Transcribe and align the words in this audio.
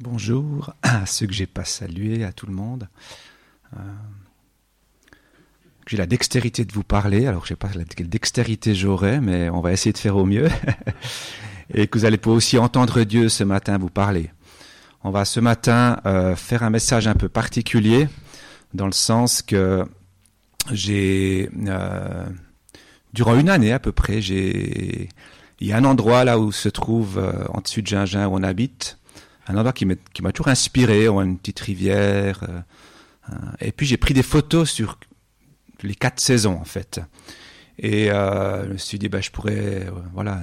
Bonjour 0.00 0.72
à 0.82 1.04
ceux 1.04 1.26
que 1.26 1.34
j'ai 1.34 1.46
pas 1.46 1.66
salués, 1.66 2.24
à 2.24 2.32
tout 2.32 2.46
le 2.46 2.54
monde. 2.54 2.88
Euh, 3.76 3.80
j'ai 5.86 5.98
la 5.98 6.06
dextérité 6.06 6.64
de 6.64 6.72
vous 6.72 6.84
parler. 6.84 7.26
Alors, 7.26 7.44
je 7.44 7.48
sais 7.48 7.56
pas 7.56 7.68
quelle 7.94 8.08
dextérité 8.08 8.74
j'aurai, 8.74 9.20
mais 9.20 9.50
on 9.50 9.60
va 9.60 9.72
essayer 9.72 9.92
de 9.92 9.98
faire 9.98 10.16
au 10.16 10.24
mieux. 10.24 10.48
Et 11.74 11.86
que 11.86 11.98
vous 11.98 12.06
allez 12.06 12.16
pouvoir 12.16 12.38
aussi 12.38 12.56
entendre 12.56 13.02
Dieu 13.02 13.28
ce 13.28 13.44
matin 13.44 13.76
vous 13.76 13.90
parler. 13.90 14.30
On 15.04 15.10
va 15.10 15.26
ce 15.26 15.38
matin 15.38 16.00
euh, 16.06 16.34
faire 16.34 16.62
un 16.62 16.70
message 16.70 17.06
un 17.06 17.14
peu 17.14 17.28
particulier, 17.28 18.08
dans 18.72 18.86
le 18.86 18.92
sens 18.92 19.42
que 19.42 19.84
j'ai, 20.72 21.50
euh, 21.66 22.26
durant 23.12 23.38
une 23.38 23.50
année 23.50 23.72
à 23.72 23.78
peu 23.78 23.92
près, 23.92 24.22
j'ai, 24.22 25.10
il 25.60 25.66
y 25.66 25.72
a 25.72 25.76
un 25.76 25.84
endroit 25.84 26.24
là 26.24 26.38
où 26.38 26.52
se 26.52 26.70
trouve, 26.70 27.22
en 27.52 27.60
dessus 27.60 27.82
de 27.82 27.86
Gingin, 27.86 28.28
où 28.28 28.36
on 28.36 28.42
habite, 28.42 28.96
un 29.50 29.56
endroit 29.56 29.72
qui 29.72 29.84
m'a 29.86 30.32
toujours 30.32 30.48
inspiré, 30.48 31.06
une 31.06 31.38
petite 31.38 31.60
rivière. 31.60 32.40
Euh, 32.48 32.60
euh, 33.30 33.36
et 33.60 33.72
puis 33.72 33.86
j'ai 33.86 33.96
pris 33.96 34.14
des 34.14 34.22
photos 34.22 34.70
sur 34.70 34.98
les 35.82 35.94
quatre 35.94 36.20
saisons 36.20 36.58
en 36.60 36.64
fait. 36.64 37.00
Et 37.78 38.10
euh, 38.10 38.66
je 38.66 38.72
me 38.72 38.78
suis 38.78 38.98
dit, 38.98 39.08
bah, 39.08 39.20
je 39.20 39.30
pourrais, 39.30 39.86
voilà, 40.12 40.40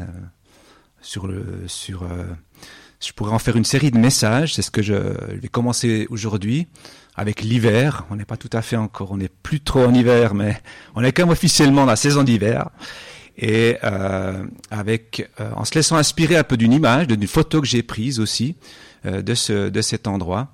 sur 1.01 1.27
le, 1.27 1.63
sur, 1.67 2.07
je 2.99 3.11
pourrais 3.11 3.31
en 3.31 3.39
faire 3.39 3.55
une 3.55 3.65
série 3.65 3.91
de 3.91 3.97
messages. 3.97 4.55
C'est 4.55 4.63
ce 4.63 4.71
que 4.71 4.81
je, 4.81 4.93
vais 4.93 5.47
commencer 5.47 6.07
aujourd'hui 6.09 6.67
avec 7.15 7.41
l'hiver. 7.41 8.05
On 8.09 8.15
n'est 8.15 8.25
pas 8.25 8.37
tout 8.37 8.49
à 8.53 8.61
fait 8.61 8.77
encore, 8.77 9.11
on 9.11 9.17
n'est 9.17 9.29
plus 9.29 9.59
trop 9.61 9.83
en 9.83 9.93
hiver, 9.93 10.33
mais 10.33 10.59
on 10.95 11.03
est 11.03 11.11
quand 11.11 11.23
même 11.23 11.31
officiellement 11.31 11.81
dans 11.81 11.91
la 11.91 11.95
saison 11.95 12.23
d'hiver 12.23 12.69
et 13.37 13.77
euh, 13.83 14.45
avec 14.71 15.29
euh, 15.39 15.51
en 15.55 15.65
se 15.65 15.75
laissant 15.75 15.97
inspirer 15.97 16.37
un 16.37 16.43
peu 16.43 16.57
d'une 16.57 16.73
image, 16.73 17.07
d'une 17.07 17.27
photo 17.27 17.61
que 17.61 17.67
j'ai 17.67 17.83
prise 17.83 18.19
aussi 18.19 18.55
euh, 19.05 19.21
de, 19.21 19.35
ce, 19.35 19.69
de 19.69 19.81
cet 19.81 20.07
endroit. 20.07 20.49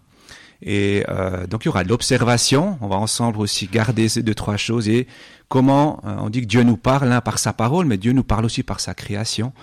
Et 0.62 1.04
euh, 1.10 1.48
donc 1.48 1.64
il 1.64 1.68
y 1.68 1.70
aura 1.70 1.84
de 1.84 1.90
l'observation. 1.90 2.78
On 2.82 2.88
va 2.88 2.98
ensemble 2.98 3.40
aussi 3.40 3.68
garder 3.68 4.10
ces 4.10 4.24
deux 4.24 4.36
trois 4.36 4.58
choses 4.58 4.90
et 4.90 5.08
comment 5.50 6.02
on 6.04 6.30
dit 6.30 6.42
que 6.42 6.46
Dieu 6.46 6.64
nous 6.64 6.78
parle 6.78 7.12
hein, 7.12 7.22
par 7.22 7.38
sa 7.38 7.54
parole, 7.54 7.86
mais 7.86 7.98
Dieu 7.98 8.12
nous 8.12 8.24
parle 8.24 8.46
aussi 8.46 8.64
par 8.64 8.80
sa 8.80 8.94
création. 8.94 9.54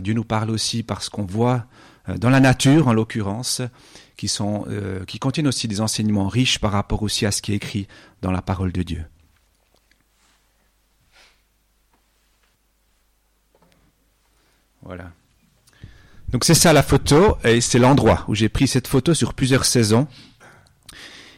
Dieu 0.00 0.12
nous 0.12 0.24
parle 0.24 0.50
aussi 0.50 0.82
par 0.82 1.02
ce 1.02 1.08
qu'on 1.08 1.24
voit 1.24 1.64
dans 2.18 2.28
la 2.28 2.40
nature, 2.40 2.88
en 2.88 2.92
l'occurrence, 2.92 3.62
qui 4.16 4.28
sont 4.28 4.66
qui 5.06 5.18
contiennent 5.18 5.48
aussi 5.48 5.66
des 5.66 5.80
enseignements 5.80 6.28
riches 6.28 6.58
par 6.58 6.72
rapport 6.72 7.02
aussi 7.02 7.26
à 7.26 7.30
ce 7.30 7.42
qui 7.42 7.52
est 7.52 7.56
écrit 7.56 7.88
dans 8.20 8.30
la 8.30 8.42
parole 8.42 8.70
de 8.70 8.82
Dieu. 8.82 9.04
Voilà. 14.82 15.12
Donc 16.30 16.44
c'est 16.44 16.54
ça 16.54 16.72
la 16.72 16.82
photo 16.82 17.36
et 17.44 17.60
c'est 17.60 17.78
l'endroit 17.78 18.24
où 18.26 18.34
j'ai 18.34 18.48
pris 18.48 18.66
cette 18.66 18.88
photo 18.88 19.14
sur 19.14 19.34
plusieurs 19.34 19.64
saisons. 19.64 20.08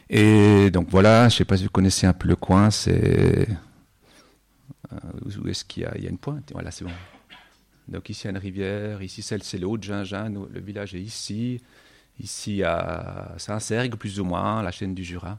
Et 0.09 0.69
donc 0.71 0.87
voilà, 0.89 1.29
je 1.29 1.37
sais 1.37 1.45
pas 1.45 1.57
si 1.57 1.63
vous 1.63 1.69
connaissez 1.69 2.07
un 2.07 2.13
peu 2.13 2.27
le 2.27 2.35
coin, 2.35 2.69
c'est 2.71 3.47
euh, 4.93 5.39
où 5.43 5.47
est-ce 5.47 5.65
qu'il 5.65 5.83
y 5.83 5.85
a, 5.85 6.09
une 6.09 6.17
pointe? 6.17 6.51
Voilà, 6.53 6.71
c'est 6.71 6.85
bon. 6.85 6.91
Donc 7.87 8.09
ici 8.09 8.21
il 8.23 8.25
y 8.25 8.27
a 8.27 8.31
une 8.31 8.37
rivière, 8.37 9.01
ici 9.01 9.21
celle 9.21 9.43
c'est 9.43 9.57
le 9.57 9.67
Haut-de-Gingin, 9.67 10.33
le 10.51 10.59
village 10.59 10.95
est 10.95 11.01
ici. 11.01 11.61
Ici 12.17 12.63
à 12.63 13.33
Saint-Sergue 13.37 13.95
plus 13.95 14.21
ou 14.21 14.23
moins, 14.23 14.63
la 14.63 14.71
chaîne 14.71 14.95
du 14.95 15.03
Jura. 15.03 15.37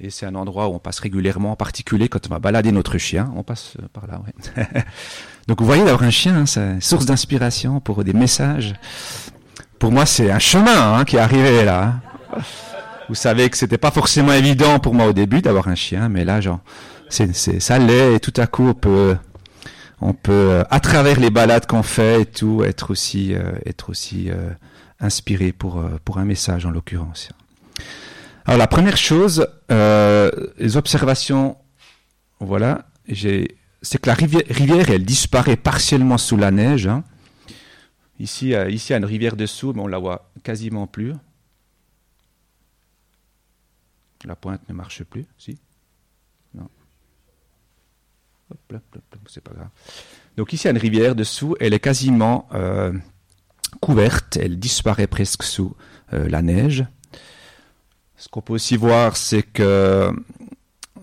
Et 0.00 0.10
c'est 0.10 0.26
un 0.26 0.36
endroit 0.36 0.68
où 0.68 0.74
on 0.74 0.78
passe 0.78 1.00
régulièrement, 1.00 1.50
en 1.52 1.56
particulier 1.56 2.08
quand 2.08 2.24
on 2.28 2.30
va 2.30 2.38
balader 2.38 2.70
notre 2.70 2.98
chien, 2.98 3.32
on 3.34 3.42
passe 3.42 3.74
euh, 3.82 3.88
par 3.92 4.06
là. 4.06 4.20
Ouais. 4.24 4.64
Donc 5.48 5.60
vous 5.60 5.66
voyez, 5.66 5.84
d'avoir 5.84 6.04
un 6.04 6.10
chien, 6.10 6.36
hein, 6.36 6.46
c'est 6.46 6.80
source 6.80 7.04
d'inspiration 7.04 7.80
pour 7.80 8.04
des 8.04 8.12
messages. 8.12 8.74
Pour 9.80 9.90
moi, 9.90 10.06
c'est 10.06 10.30
un 10.30 10.38
chemin 10.38 10.94
hein, 10.94 11.04
qui 11.04 11.16
est 11.16 11.20
arrivé 11.20 11.64
là. 11.64 12.00
Hein. 12.36 12.40
Vous 13.08 13.16
savez 13.16 13.50
que 13.50 13.56
c'était 13.56 13.78
pas 13.78 13.90
forcément 13.90 14.32
évident 14.32 14.78
pour 14.78 14.94
moi 14.94 15.06
au 15.06 15.12
début 15.12 15.40
d'avoir 15.40 15.66
un 15.66 15.74
chien, 15.74 16.08
mais 16.08 16.24
là, 16.24 16.40
genre, 16.40 16.60
ça 17.08 17.78
l'est, 17.78 18.14
et 18.14 18.20
tout 18.20 18.34
à 18.36 18.46
coup, 18.46 18.68
on 18.68 18.74
peut, 18.74 19.16
on 20.00 20.12
peut, 20.12 20.32
euh, 20.32 20.64
à 20.70 20.78
travers 20.78 21.18
les 21.18 21.30
balades 21.30 21.66
qu'on 21.66 21.82
fait 21.82 22.22
et 22.22 22.26
tout, 22.26 22.62
être 22.62 22.90
aussi, 22.92 23.34
euh, 23.34 23.52
être 23.66 23.90
aussi 23.90 24.30
inspiré 25.00 25.50
pour, 25.50 25.82
pour 26.04 26.18
un 26.18 26.24
message 26.24 26.66
en 26.66 26.70
l'occurrence. 26.70 27.30
Alors 28.48 28.56
la 28.56 28.66
première 28.66 28.96
chose, 28.96 29.46
euh, 29.70 30.30
les 30.56 30.78
observations, 30.78 31.58
voilà, 32.40 32.86
c'est 33.12 34.00
que 34.00 34.06
la 34.06 34.14
rivière, 34.14 34.88
elle 34.88 35.04
disparaît 35.04 35.58
partiellement 35.58 36.16
sous 36.16 36.38
la 36.38 36.50
neige. 36.50 36.86
Hein. 36.86 37.04
Ici, 38.18 38.54
euh, 38.54 38.70
ici, 38.70 38.88
il 38.88 38.92
y 38.92 38.94
a 38.94 38.96
une 38.96 39.04
rivière 39.04 39.36
dessous, 39.36 39.74
mais 39.74 39.82
on 39.82 39.86
la 39.86 39.98
voit 39.98 40.30
quasiment 40.42 40.86
plus. 40.86 41.12
La 44.24 44.34
pointe 44.34 44.66
ne 44.66 44.72
marche 44.72 45.04
plus, 45.04 45.26
si 45.36 45.58
Non. 46.54 46.70
c'est 49.26 49.42
pas 49.42 49.52
grave. 49.52 49.68
Donc 50.38 50.54
ici, 50.54 50.62
il 50.62 50.68
y 50.68 50.70
a 50.70 50.70
une 50.70 50.78
rivière 50.78 51.14
dessous, 51.14 51.54
elle 51.60 51.74
est 51.74 51.80
quasiment 51.80 52.48
euh, 52.54 52.94
couverte, 53.82 54.38
elle 54.38 54.58
disparaît 54.58 55.06
presque 55.06 55.42
sous 55.42 55.76
la 56.10 56.40
neige. 56.40 56.86
Ce 58.18 58.28
qu'on 58.28 58.40
peut 58.40 58.54
aussi 58.54 58.76
voir, 58.76 59.16
c'est 59.16 59.42
que 59.42 60.10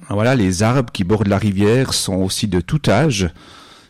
voilà, 0.10 0.36
les 0.36 0.64
arbres 0.64 0.92
qui 0.92 1.06
bordent 1.06 1.30
la 1.30 1.38
rivière 1.38 1.94
sont 1.94 2.16
aussi 2.16 2.48
de 2.48 2.60
tout 2.60 2.82
âge. 2.90 3.30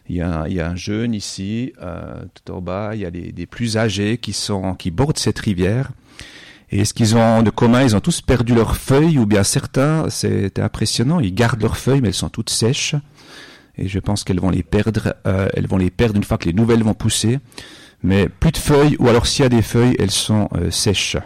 Il 0.08 0.16
y 0.16 0.22
a, 0.22 0.44
un 0.44 0.76
jeune 0.76 1.16
ici, 1.16 1.74
euh, 1.82 2.24
tout 2.36 2.54
en 2.54 2.62
bas, 2.62 2.92
il 2.94 3.02
y 3.02 3.06
a 3.06 3.10
des, 3.10 3.32
des, 3.32 3.48
plus 3.48 3.78
âgés 3.78 4.20
qui, 4.20 4.32
sont, 4.32 4.76
qui 4.76 4.92
bordent 4.92 5.18
cette 5.18 5.40
rivière. 5.40 5.90
Et 6.70 6.86
ce 6.86 6.94
qu'ils 6.94 7.18
ont 7.18 7.42
de 7.42 7.50
commun, 7.50 7.82
ils 7.82 7.96
ont 7.96 8.00
tous 8.00 8.22
perdu 8.22 8.54
leurs 8.54 8.78
feuilles, 8.78 9.18
ou 9.18 9.26
bien 9.26 9.44
certains, 9.44 10.08
c'est 10.12 10.60
impressionnant, 10.60 11.20
ils 11.20 11.34
gardent 11.34 11.64
leurs 11.64 11.78
feuilles, 11.78 12.02
mais 12.02 12.10
elles 12.10 12.14
sont 12.14 12.30
toutes 12.30 12.52
sèches. 12.52 12.94
Et 13.76 13.88
je 13.88 13.98
pense 13.98 14.24
qu'elles 14.24 14.40
vont 14.40 14.52
les 14.52 14.64
perdre, 14.64 15.16
euh, 15.26 15.50
elles 15.56 15.68
vont 15.68 15.78
les 15.78 15.90
perdre 15.90 16.18
une 16.18 16.24
fois 16.24 16.38
que 16.38 16.46
les 16.46 16.54
nouvelles 16.54 16.84
vont 16.84 16.94
pousser. 16.94 17.40
Mais 18.04 18.30
plus 18.30 18.52
de 18.52 18.58
feuilles, 18.58 18.96
ou 19.00 19.08
alors 19.08 19.26
s'il 19.26 19.42
y 19.42 19.46
a 19.48 19.50
des 19.50 19.64
feuilles, 19.64 19.96
elles 19.98 20.12
sont 20.12 20.48
euh, 20.56 20.70
sèches 20.70 21.18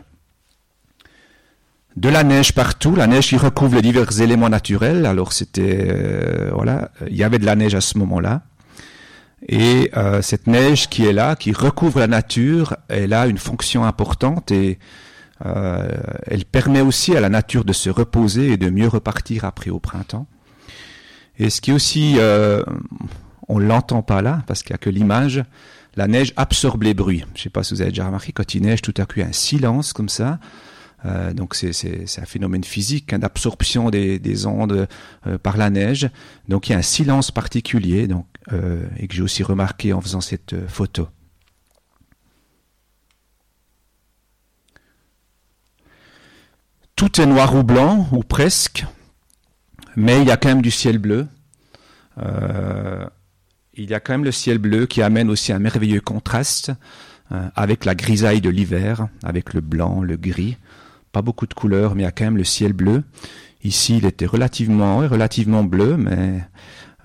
de 1.99 2.07
la 2.07 2.23
neige 2.23 2.53
partout, 2.53 2.95
la 2.95 3.07
neige 3.07 3.27
qui 3.27 3.35
recouvre 3.35 3.75
les 3.75 3.81
divers 3.81 4.21
éléments 4.21 4.47
naturels. 4.47 5.05
Alors 5.05 5.33
c'était 5.33 5.85
euh, 5.91 6.49
voilà, 6.53 6.91
il 7.09 7.17
y 7.17 7.25
avait 7.25 7.39
de 7.39 7.45
la 7.45 7.57
neige 7.57 7.75
à 7.75 7.81
ce 7.81 7.97
moment-là. 7.97 8.43
Et 9.49 9.91
euh, 9.97 10.21
cette 10.21 10.47
neige 10.47 10.87
qui 10.87 11.05
est 11.05 11.11
là, 11.11 11.35
qui 11.35 11.51
recouvre 11.51 11.99
la 11.99 12.07
nature, 12.07 12.77
elle 12.87 13.11
a 13.11 13.27
une 13.27 13.37
fonction 13.37 13.83
importante 13.83 14.49
et 14.51 14.79
euh, 15.45 15.89
elle 16.25 16.45
permet 16.45 16.79
aussi 16.79 17.17
à 17.17 17.19
la 17.19 17.27
nature 17.27 17.65
de 17.65 17.73
se 17.73 17.89
reposer 17.89 18.53
et 18.53 18.57
de 18.57 18.69
mieux 18.69 18.87
repartir 18.87 19.43
après 19.43 19.69
au 19.69 19.79
printemps. 19.79 20.27
Et 21.37 21.49
ce 21.49 21.59
qui 21.59 21.73
aussi, 21.73 22.17
on 23.47 23.59
l'entend 23.59 24.03
pas 24.03 24.21
là 24.21 24.43
parce 24.47 24.63
qu'il 24.63 24.73
n'y 24.73 24.75
a 24.75 24.79
que 24.79 24.89
l'image, 24.89 25.43
la 25.95 26.07
neige 26.07 26.33
absorbe 26.37 26.83
les 26.83 26.93
bruits. 26.93 27.25
Je 27.33 27.39
ne 27.39 27.43
sais 27.43 27.49
pas 27.49 27.63
si 27.63 27.73
vous 27.73 27.81
avez 27.81 27.91
déjà 27.91 28.05
remarqué, 28.05 28.31
quand 28.31 28.55
il 28.55 28.61
neige, 28.61 28.81
tout 28.81 28.93
à 28.97 29.05
coup 29.05 29.15
il 29.17 29.21
y 29.21 29.25
a 29.25 29.27
un 29.27 29.33
silence 29.33 29.91
comme 29.91 30.09
ça. 30.09 30.39
Euh, 31.05 31.33
donc 31.33 31.55
c'est 31.55 32.05
un 32.17 32.25
phénomène 32.25 32.63
physique 32.63 33.13
hein, 33.13 33.19
d'absorption 33.19 33.89
des, 33.89 34.19
des, 34.19 34.45
ondes 34.45 34.87
euh, 35.27 35.37
par 35.37 35.57
la 35.57 35.69
neige. 35.69 36.09
Donc 36.47 36.67
il 36.67 36.73
y 36.73 36.75
a 36.75 36.77
un 36.77 36.83
silence 36.83 37.31
particulier 37.31 38.07
donc, 38.07 38.25
euh, 38.51 38.85
et 38.97 39.07
que 39.07 39.15
j'ai 39.15 39.21
aussi 39.21 39.43
remarqué 39.43 39.93
en 39.93 40.01
faisant 40.01 40.21
cette 40.21 40.67
photo. 40.67 41.07
Tout 46.95 47.21
est 47.21 47.25
noir 47.25 47.55
ou 47.55 47.63
blanc, 47.63 48.09
ou 48.11 48.23
presque, 48.23 48.85
mais 49.95 50.21
il 50.21 50.27
y 50.27 50.31
a 50.31 50.37
quand 50.37 50.49
même 50.49 50.61
du 50.61 50.71
ciel 50.71 50.97
bleu. 50.97 51.27
il 53.73 53.89
y 53.89 53.93
a 53.93 54.01
quand 54.01 54.11
même 54.11 54.25
le 54.25 54.33
ciel 54.33 54.57
bleu 54.57 54.85
qui 54.85 55.01
amène 55.01 55.29
aussi 55.29 55.53
un 55.53 55.59
merveilleux 55.59 56.01
contraste 56.01 56.73
avec 57.55 57.85
la 57.85 57.95
grisaille 57.95 58.41
de 58.41 58.49
l'hiver, 58.49 59.07
avec 59.23 59.53
le 59.53 59.61
blanc, 59.61 60.01
le 60.01 60.17
gris 60.17 60.57
pas 61.11 61.21
beaucoup 61.21 61.47
de 61.47 61.53
couleurs, 61.53 61.95
mais 61.95 62.03
il 62.03 62.05
y 62.05 62.07
a 62.07 62.11
quand 62.11 62.25
même 62.25 62.37
le 62.37 62.43
ciel 62.43 62.73
bleu. 62.73 63.03
Ici, 63.63 63.97
il 63.97 64.05
était 64.05 64.25
relativement, 64.25 65.63
bleu, 65.63 65.97
mais 65.97 66.41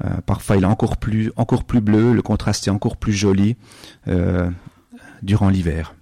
euh, 0.05 0.21
parfois 0.27 0.57
il 0.57 0.63
est 0.63 0.67
encore 0.67 0.97
plus, 0.97 1.33
encore 1.37 1.65
plus 1.65 1.81
bleu. 1.81 2.13
Le 2.13 2.23
contraste 2.23 2.67
est 2.69 2.71
encore 2.71 2.97
plus 2.97 3.13
joli 3.13 3.57
euh, 4.09 4.51
durant 5.23 5.49
l'hiver. 5.49 5.95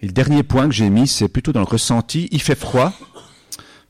Et 0.00 0.06
le 0.06 0.12
dernier 0.12 0.42
point 0.42 0.68
que 0.68 0.74
j'ai 0.74 0.90
mis, 0.90 1.08
c'est 1.08 1.28
plutôt 1.28 1.52
dans 1.52 1.60
le 1.60 1.66
ressenti. 1.66 2.28
Il 2.30 2.42
fait 2.42 2.54
froid, 2.54 2.92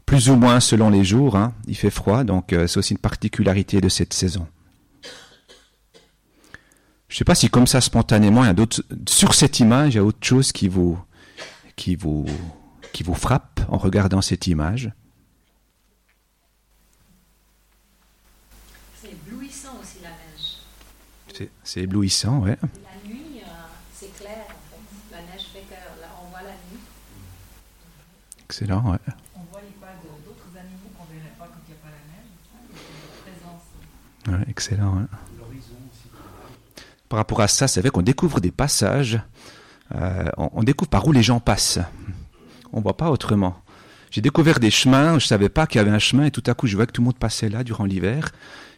plus 0.06 0.30
ou 0.30 0.36
moins 0.36 0.60
selon 0.60 0.88
les 0.88 1.04
jours. 1.04 1.36
Hein. 1.36 1.52
il 1.66 1.76
fait 1.76 1.90
froid, 1.90 2.24
donc 2.24 2.52
euh, 2.52 2.66
c'est 2.66 2.78
aussi 2.78 2.94
une 2.94 2.98
particularité 2.98 3.80
de 3.80 3.88
cette 3.88 4.14
saison. 4.14 4.46
Je 7.08 7.14
ne 7.14 7.18
sais 7.18 7.24
pas 7.24 7.34
si 7.34 7.48
comme 7.48 7.66
ça 7.66 7.80
spontanément, 7.80 8.42
il 8.42 8.46
y 8.48 8.50
a 8.50 8.54
d'autres 8.54 8.82
sur 9.08 9.34
cette 9.34 9.60
image, 9.60 9.94
il 9.94 9.96
y 9.96 10.00
a 10.00 10.04
autre 10.04 10.24
chose 10.26 10.52
qui 10.52 10.68
vous 10.68 10.98
qui 11.76 11.94
vous 11.94 12.26
qui 12.92 13.02
vous 13.02 13.14
frappe 13.14 13.60
en 13.68 13.78
regardant 13.78 14.22
cette 14.22 14.46
image? 14.46 14.90
C'est 19.00 19.12
éblouissant 19.12 19.78
aussi 19.80 19.98
la 20.02 20.10
neige. 20.10 21.48
C'est 21.62 21.82
éblouissant, 21.82 22.38
ouais. 22.38 22.56
La 22.62 23.08
nuit, 23.08 23.42
euh, 23.42 23.48
c'est 23.94 24.12
clair 24.16 24.46
en 24.48 24.62
fait. 24.70 25.14
La 25.14 25.20
neige 25.20 25.46
fait 25.52 25.64
qu'on 25.68 26.30
voit 26.30 26.42
la 26.42 26.52
nuit. 26.52 26.80
Excellent, 28.46 28.90
ouais. 28.90 28.98
On 29.34 29.40
voit 29.50 29.60
pas 29.80 29.94
d'autres 30.24 30.58
animaux 30.58 30.90
qu'on 30.96 31.04
ne 31.04 31.18
verrait 31.18 31.34
pas 31.38 31.46
quand 31.46 31.60
il 31.68 31.72
n'y 31.72 31.78
a 31.78 31.82
pas 31.82 31.90
la 34.26 34.34
neige. 34.34 34.40
Ouais, 34.40 34.50
excellent. 34.50 34.96
Ouais. 34.96 35.06
Par 37.08 37.18
rapport 37.18 37.40
à 37.40 37.48
ça, 37.48 37.68
c'est 37.68 37.80
vrai 37.80 37.90
qu'on 37.90 38.02
découvre 38.02 38.40
des 38.40 38.50
passages, 38.50 39.20
euh, 39.94 40.24
on, 40.36 40.62
découvre 40.62 40.88
par 40.88 41.06
où 41.06 41.12
les 41.12 41.22
gens 41.22 41.40
passent. 41.40 41.78
On 42.72 42.80
voit 42.80 42.96
pas 42.96 43.10
autrement. 43.10 43.62
J'ai 44.10 44.20
découvert 44.20 44.58
des 44.58 44.70
chemins, 44.70 45.18
je 45.18 45.26
savais 45.26 45.48
pas 45.48 45.66
qu'il 45.66 45.78
y 45.78 45.82
avait 45.82 45.90
un 45.90 45.98
chemin, 45.98 46.24
et 46.24 46.30
tout 46.30 46.42
à 46.46 46.54
coup, 46.54 46.66
je 46.66 46.76
vois 46.76 46.86
que 46.86 46.92
tout 46.92 47.02
le 47.02 47.06
monde 47.06 47.18
passait 47.18 47.48
là 47.48 47.64
durant 47.64 47.84
l'hiver. 47.84 48.32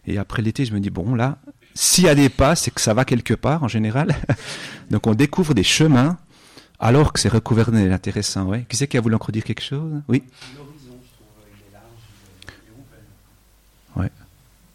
Et 0.07 0.19
après 0.19 0.43
l'été, 0.43 0.65
je 0.65 0.75
me 0.75 0.81
dis, 0.81 0.91
bon, 0.91 1.15
là, 1.15 1.39
s'il 1.75 2.05
y 2.05 2.09
a 2.09 2.15
des 2.15 2.29
pas, 2.29 2.55
c'est 2.55 2.71
que 2.71 2.81
ça 2.81 2.95
va 2.95 3.05
quelque 3.05 3.35
part, 3.35 3.63
en 3.63 3.69
général. 3.69 4.15
Donc, 4.91 5.07
on 5.07 5.15
découvre 5.15 5.55
des 5.55 5.65
chemins, 5.65 6.19
alors 6.81 7.13
que 7.13 7.21
c'est 7.21 7.29
recouvert 7.29 7.71
intéressant, 7.71 8.45
ouais. 8.45 8.67
Qui 8.69 8.77
c'est 8.77 8.89
qui 8.89 8.97
a 8.97 9.01
voulu 9.01 9.15
encore 9.15 9.33
dire 9.33 9.45
quelque 9.45 9.63
chose? 9.63 10.03
Oui 10.09 10.23
L'horizon, 10.55 10.99
je 11.03 11.15
trouve, 11.15 11.29
il 11.55 11.69
est 11.69 11.73
large. 11.73 11.85
Ouais. 13.97 14.11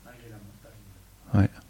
Malgré 0.05 0.29
la 0.29 0.35
montagne. 1.43 1.62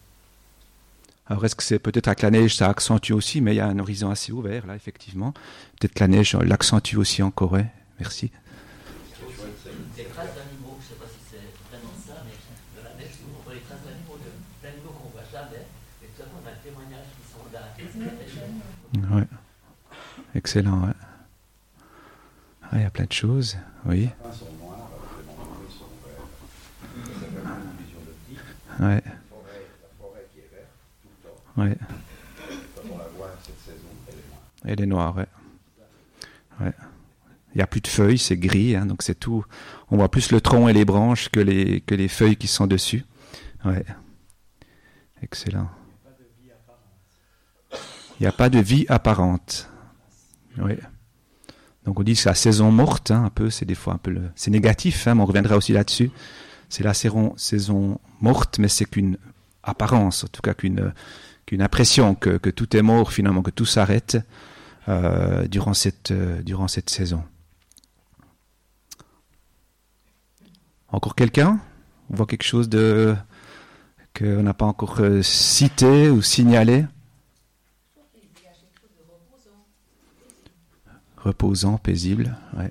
Alors 1.27 1.45
est-ce 1.45 1.55
que 1.55 1.63
c'est 1.63 1.79
peut-être 1.79 2.07
avec 2.07 2.21
la 2.21 2.31
neige, 2.31 2.55
ça 2.55 2.67
accentue 2.69 3.13
aussi, 3.13 3.39
mais 3.39 3.53
il 3.53 3.57
y 3.57 3.61
a 3.61 3.67
un 3.67 3.79
horizon 3.79 4.09
assez 4.11 4.31
ouvert 4.31 4.67
là, 4.67 4.75
effectivement. 4.75 5.33
Peut-être 5.79 5.93
que 5.93 5.99
la 6.01 6.09
neige 6.09 6.35
l'accentue 6.35 6.97
aussi 6.97 7.21
ouais. 7.23 7.65
Merci. 7.99 8.31
Témoignage 16.63 17.07
qui 17.17 17.23
sont 17.29 17.43
là. 17.51 19.15
Ouais. 19.17 19.27
Excellent, 20.33 20.85
ouais. 20.85 20.93
Ah, 22.63 22.69
il 22.75 22.81
y 22.81 22.85
a 22.85 22.89
plein 22.89 23.03
de 23.03 23.11
choses, 23.11 23.57
oui. 23.85 24.09
Certains 28.79 29.22
ouais. 31.57 31.77
Elle 34.65 34.81
est 34.81 34.85
noire. 34.85 35.15
Elle 35.17 35.27
ouais. 36.59 36.65
Ouais. 36.67 36.73
Il 37.53 37.57
n'y 37.57 37.61
a 37.61 37.67
plus 37.67 37.81
de 37.81 37.87
feuilles, 37.87 38.17
c'est 38.17 38.37
gris, 38.37 38.75
hein, 38.75 38.87
donc 38.87 39.03
c'est 39.03 39.19
tout. 39.19 39.45
On 39.91 39.97
voit 39.97 40.09
plus 40.09 40.31
le 40.31 40.41
tronc 40.41 40.67
et 40.69 40.73
les 40.73 40.85
branches 40.85 41.29
que 41.29 41.39
les, 41.39 41.81
que 41.81 41.93
les 41.93 42.07
feuilles 42.07 42.35
qui 42.35 42.47
sont 42.47 42.65
dessus. 42.65 43.05
Ouais. 43.63 43.85
Excellent. 45.21 45.69
Il 48.19 48.23
n'y 48.23 48.27
a 48.27 48.31
pas 48.31 48.49
de 48.49 48.59
vie 48.59 48.85
apparente. 48.89 49.69
Oui. 50.57 50.73
Donc 51.85 51.99
on 51.99 52.03
dit 52.03 52.13
que 52.13 52.19
c'est 52.19 52.29
la 52.29 52.35
saison 52.35 52.71
morte, 52.71 53.11
hein, 53.11 53.25
un 53.25 53.29
peu, 53.29 53.49
c'est 53.49 53.65
des 53.65 53.75
fois 53.75 53.93
un 53.93 53.97
peu 53.97 54.15
c'est 54.35 54.51
négatif, 54.51 55.07
hein, 55.07 55.15
mais 55.15 55.21
on 55.21 55.25
reviendra 55.25 55.55
aussi 55.55 55.73
là-dessus. 55.73 56.11
C'est 56.69 56.83
la 56.83 56.93
saison 56.93 57.99
morte, 58.19 58.57
mais 58.57 58.67
c'est 58.67 58.85
qu'une 58.85 59.17
apparence, 59.61 60.23
en 60.23 60.27
tout 60.27 60.41
cas 60.41 60.53
qu'une, 60.53 60.91
qu'une 61.45 61.61
impression 61.61 62.15
que, 62.15 62.49
tout 62.49 62.75
est 62.75 62.81
mort 62.81 63.11
finalement, 63.11 63.41
que 63.41 63.51
tout 63.51 63.65
s'arrête 63.65 64.17
euh, 64.87 65.47
durant 65.47 65.73
cette, 65.73 66.11
euh, 66.11 66.41
durant 66.41 66.67
cette 66.67 66.89
saison. 66.89 67.23
Encore 70.89 71.15
quelqu'un? 71.15 71.59
On 72.09 72.15
voit 72.15 72.27
quelque 72.27 72.43
chose 72.43 72.69
de 72.69 73.15
qu'on 74.15 74.43
n'a 74.43 74.53
pas 74.53 74.65
encore 74.65 74.99
euh, 75.01 75.23
cité 75.23 76.09
ou 76.09 76.21
signalé? 76.21 76.85
Reposant, 81.17 81.77
paisible, 81.77 82.37
ouais. 82.57 82.69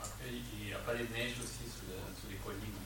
Après, 0.00 0.30
il 0.30 0.66
n'y 0.66 0.72
a 0.72 0.78
pas 0.78 0.94
de 0.94 1.02
neige 1.12 1.34
aussi 1.42 1.66
sur, 1.68 1.84
le, 1.90 1.98
sur 2.16 2.30
les 2.30 2.36
collines, 2.36 2.78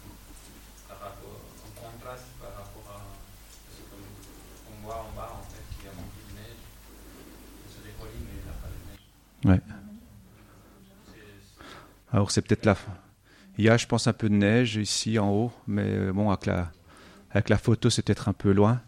par 0.89 0.99
rapport, 0.99 1.39
en 1.69 1.93
contraste 1.93 2.25
par 2.41 2.51
rapport 2.57 2.89
à 2.91 2.99
ce 3.71 3.83
qu'on 3.87 4.87
voit 4.87 5.05
en 5.05 5.13
bas, 5.15 5.31
en 5.39 5.45
fait, 5.53 5.63
il 5.79 5.85
y 5.85 5.89
a 5.89 5.93
beaucoup 5.93 6.25
de 6.27 6.35
neige. 6.41 6.65
Sur 7.71 7.85
les 7.85 7.93
collines, 7.93 8.25
il 8.25 8.43
n'y 8.43 8.49
a 8.49 8.57
pas 8.57 8.73
de 8.73 8.81
neige. 8.89 9.05
Ouais. 9.45 9.61
Alors 12.13 12.31
c'est 12.31 12.43
peut-être 12.43 12.65
la. 12.65 12.77
Il 13.59 13.65
y 13.65 13.69
a, 13.69 13.77
je 13.77 13.87
pense, 13.87 14.07
un 14.07 14.13
peu 14.13 14.29
de 14.29 14.35
neige 14.35 14.77
ici 14.77 15.19
en 15.19 15.31
haut, 15.31 15.53
mais 15.67 16.13
bon, 16.13 16.31
avec 16.31 16.47
la, 16.47 16.71
avec 17.31 17.49
la 17.49 17.59
photo, 17.59 17.91
c'est 17.91 18.03
peut-être 18.03 18.29
un 18.29 18.33
peu 18.33 18.53
loin. 18.53 18.81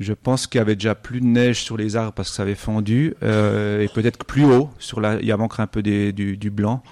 Je 0.00 0.12
pense 0.12 0.46
qu'il 0.46 0.58
y 0.58 0.62
avait 0.62 0.74
déjà 0.74 0.94
plus 0.94 1.20
de 1.20 1.26
neige 1.26 1.62
sur 1.62 1.76
les 1.76 1.96
arbres 1.96 2.12
parce 2.12 2.30
que 2.30 2.36
ça 2.36 2.42
avait 2.42 2.56
fondu, 2.56 3.14
euh, 3.22 3.80
et 3.80 3.88
peut-être 3.88 4.18
que 4.18 4.24
plus 4.24 4.44
haut, 4.44 4.70
sur 4.78 5.00
la, 5.00 5.20
il 5.20 5.26
y 5.26 5.32
a 5.32 5.38
encore 5.38 5.60
un 5.60 5.66
peu 5.66 5.82
du, 5.82 6.12
du, 6.12 6.50
blanc, 6.50 6.82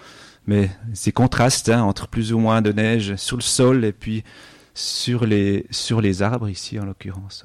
mais 0.46 0.70
c'est 0.94 1.10
contraste 1.10 1.69
hein, 1.69 1.82
entre 1.82 2.06
plus 2.06 2.32
ou 2.32 2.38
moins 2.38 2.62
de 2.62 2.72
neige 2.72 3.16
sur 3.16 3.37
le 3.37 3.42
sol 3.42 3.84
et 3.84 3.92
puis 3.92 4.22
sur 4.75 5.26
les, 5.26 5.66
sur 5.70 6.00
les 6.00 6.22
arbres 6.22 6.48
ici 6.48 6.78
en 6.78 6.84
l'occurrence. 6.84 7.44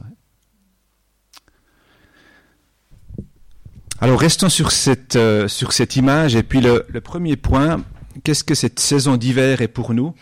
Alors 4.02 4.20
restons 4.20 4.50
sur 4.50 4.72
cette, 4.72 5.16
euh, 5.16 5.48
sur 5.48 5.72
cette 5.72 5.96
image 5.96 6.36
et 6.36 6.44
puis 6.44 6.60
le, 6.60 6.86
premier 7.02 7.38
point, 7.38 7.82
qu'est-ce 8.24 8.44
que 8.44 8.54
cette 8.54 8.80
saison 8.80 9.16
d'hiver 9.16 9.62
est 9.62 9.70
pour 9.70 9.94
nous? 9.94 10.14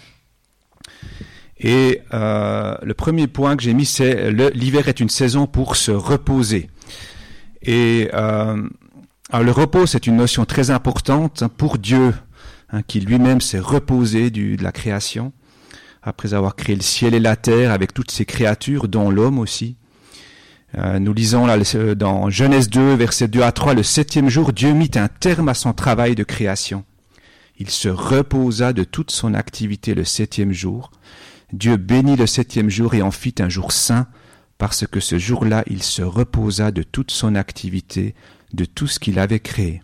Et 1.57 2.01
euh, 2.13 2.75
le 2.83 2.93
premier 2.93 3.25
point 3.27 3.55
que 3.55 3.63
j'ai 3.63 3.73
mis, 3.73 3.85
c'est 3.85 4.31
l'hiver 4.31 4.87
est 4.89 4.99
une 4.99 5.09
saison 5.09 5.47
pour 5.47 5.75
se 5.75 5.91
reposer. 5.91 6.69
Et 7.63 8.09
euh, 8.13 8.61
alors 9.31 9.43
le 9.43 9.51
repos, 9.51 9.87
c'est 9.87 10.05
une 10.05 10.17
notion 10.17 10.45
très 10.45 10.69
importante 10.69 11.43
pour 11.57 11.79
Dieu, 11.79 12.13
hein, 12.69 12.83
qui 12.83 12.99
lui-même 12.99 13.41
s'est 13.41 13.59
reposé 13.59 14.29
du, 14.29 14.55
de 14.55 14.63
la 14.63 14.71
création, 14.71 15.31
après 16.03 16.35
avoir 16.35 16.55
créé 16.55 16.75
le 16.75 16.81
ciel 16.81 17.15
et 17.15 17.19
la 17.19 17.35
terre 17.35 17.71
avec 17.71 17.93
toutes 17.93 18.11
ses 18.11 18.25
créatures, 18.25 18.87
dont 18.87 19.09
l'homme 19.09 19.39
aussi. 19.39 19.77
Euh, 20.77 20.99
nous 20.99 21.13
lisons 21.13 21.45
là 21.45 21.57
dans 21.95 22.29
Genèse 22.29 22.69
2, 22.69 22.95
versets 22.95 23.27
2 23.27 23.41
à 23.41 23.51
3, 23.51 23.75
le 23.75 23.83
septième 23.83 24.29
jour, 24.29 24.53
Dieu 24.53 24.73
mit 24.73 24.91
un 24.95 25.07
terme 25.07 25.49
à 25.49 25.53
son 25.53 25.73
travail 25.73 26.15
de 26.15 26.23
création. 26.23 26.83
Il 27.59 27.69
se 27.69 27.89
reposa 27.89 28.73
de 28.73 28.83
toute 28.83 29.11
son 29.11 29.35
activité 29.35 29.93
le 29.93 30.03
septième 30.03 30.51
jour. 30.51 30.91
Dieu 31.51 31.77
bénit 31.77 32.15
le 32.15 32.25
septième 32.25 32.69
jour 32.69 32.95
et 32.95 33.03
en 33.03 33.11
fit 33.11 33.35
un 33.39 33.49
jour 33.49 33.71
saint, 33.71 34.07
parce 34.57 34.87
que 34.87 34.99
ce 34.99 35.19
jour-là 35.19 35.63
il 35.67 35.83
se 35.83 36.01
reposa 36.01 36.71
de 36.71 36.81
toute 36.81 37.11
son 37.11 37.35
activité, 37.35 38.15
de 38.53 38.65
tout 38.65 38.87
ce 38.87 38.99
qu'il 38.99 39.19
avait 39.19 39.39
créé. 39.39 39.83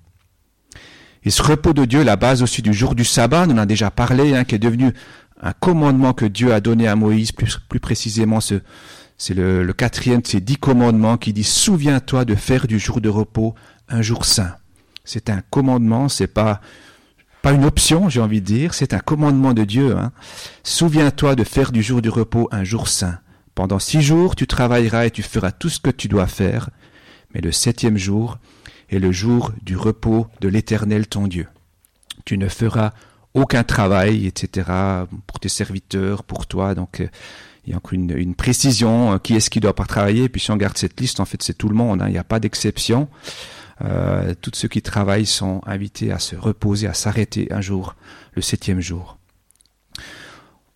Et 1.24 1.30
ce 1.30 1.44
repos 1.44 1.74
de 1.74 1.86
Dieu, 1.86 2.04
la 2.04 2.16
base 2.16 2.42
aussi 2.42 2.64
du 2.64 2.74
jour 2.74 2.96
du 2.96 3.06
sabbat, 3.06 3.46
on 3.48 3.52
en 3.52 3.58
a 3.60 3.66
déjà 3.68 3.92
parlé, 3.92 4.36
hein, 4.36 4.46
qui 4.46 4.56
est 4.56 4.60
devenu 4.60 4.94
un 5.42 5.54
commandement 5.54 6.14
que 6.14 6.26
Dieu 6.26 6.54
a 6.54 6.62
donné 6.62 6.88
à 6.88 6.96
Moïse, 6.96 7.32
plus, 7.32 7.60
plus 7.70 7.80
précisément 7.80 8.42
ce, 8.42 8.62
c'est 9.20 9.34
le, 9.34 9.74
quatrième 9.74 10.22
de 10.22 10.28
ces 10.28 10.40
dix 10.40 10.56
commandements 10.56 11.18
qui 11.18 11.34
dit 11.34 11.44
Souviens-toi 11.44 12.24
de 12.24 12.36
faire 12.36 12.66
du 12.68 12.80
jour 12.80 13.02
de 13.02 13.10
repos 13.10 13.54
un 13.90 14.02
jour 14.02 14.24
saint. 14.24 14.56
C'est 15.04 15.30
un 15.30 15.42
commandement, 15.50 16.10
c'est 16.10 16.28
pas 16.28 16.62
pas 17.42 17.52
une 17.54 17.64
option, 17.64 18.10
j'ai 18.10 18.20
envie 18.20 18.42
de 18.42 18.46
dire, 18.46 18.74
c'est 18.74 18.94
un 18.94 19.00
commandement 19.00 19.54
de 19.54 19.64
Dieu. 19.64 19.96
Hein. 19.98 20.12
Souviens-toi 20.64 21.36
de 21.36 21.46
faire 21.46 21.72
du 21.72 21.82
jour 21.82 22.02
du 22.02 22.10
repos 22.10 22.50
un 22.52 22.66
jour 22.66 22.90
saint. 22.90 23.20
Pendant 23.56 23.80
six 23.80 24.02
jours, 24.02 24.36
tu 24.36 24.46
travailleras 24.46 25.06
et 25.06 25.12
tu 25.12 25.24
feras 25.24 25.52
tout 25.52 25.70
ce 25.70 25.80
que 25.80 25.90
tu 25.90 26.10
dois 26.10 26.28
faire, 26.28 26.70
mais 27.34 27.40
le 27.40 27.54
septième 27.54 27.98
jour 27.98 28.40
est 28.90 29.00
le 29.00 29.14
jour 29.14 29.54
du 29.62 29.78
repos 29.78 30.28
de 30.42 30.50
l'Éternel 30.50 31.08
ton 31.08 31.28
Dieu. 31.28 31.48
Tu 32.26 32.38
ne 32.38 32.50
feras 32.50 32.92
aucun 33.34 33.64
travail, 33.64 34.28
etc., 34.28 34.70
pour 35.26 35.40
tes 35.40 35.50
serviteurs, 35.50 36.24
pour 36.24 36.46
toi. 36.46 36.76
Donc, 36.76 37.00
euh, 37.00 37.08
il 37.70 37.74
y 37.74 37.76
a 37.76 37.78
encore 37.78 37.94
une, 37.94 38.34
précision, 38.34 39.14
euh, 39.14 39.18
qui 39.20 39.36
est-ce 39.36 39.52
qui 39.52 39.60
doit 39.60 39.76
pas 39.76 39.86
travailler. 39.86 40.28
Puis 40.28 40.42
si 40.42 40.50
on 40.50 40.56
regarde 40.56 40.76
cette 40.76 41.00
liste, 41.00 41.20
en 41.20 41.26
fait, 41.26 41.44
c'est 41.44 41.54
tout 41.54 41.70
le 41.70 41.76
monde, 41.76 42.02
hein, 42.02 42.08
il 42.08 42.14
n'y 42.14 42.18
a 42.18 42.24
pas 42.24 42.40
d'exception. 42.40 43.08
Euh, 43.86 44.34
tous 44.42 44.52
ceux 44.56 44.68
qui 44.68 44.82
travaillent 44.82 45.28
sont 45.28 45.62
invités 45.68 46.12
à 46.12 46.18
se 46.18 46.36
reposer, 46.36 46.88
à 46.88 46.96
s'arrêter 46.96 47.48
un 47.54 47.62
jour, 47.62 47.96
le 48.34 48.42
septième 48.42 48.82
jour. 48.82 49.20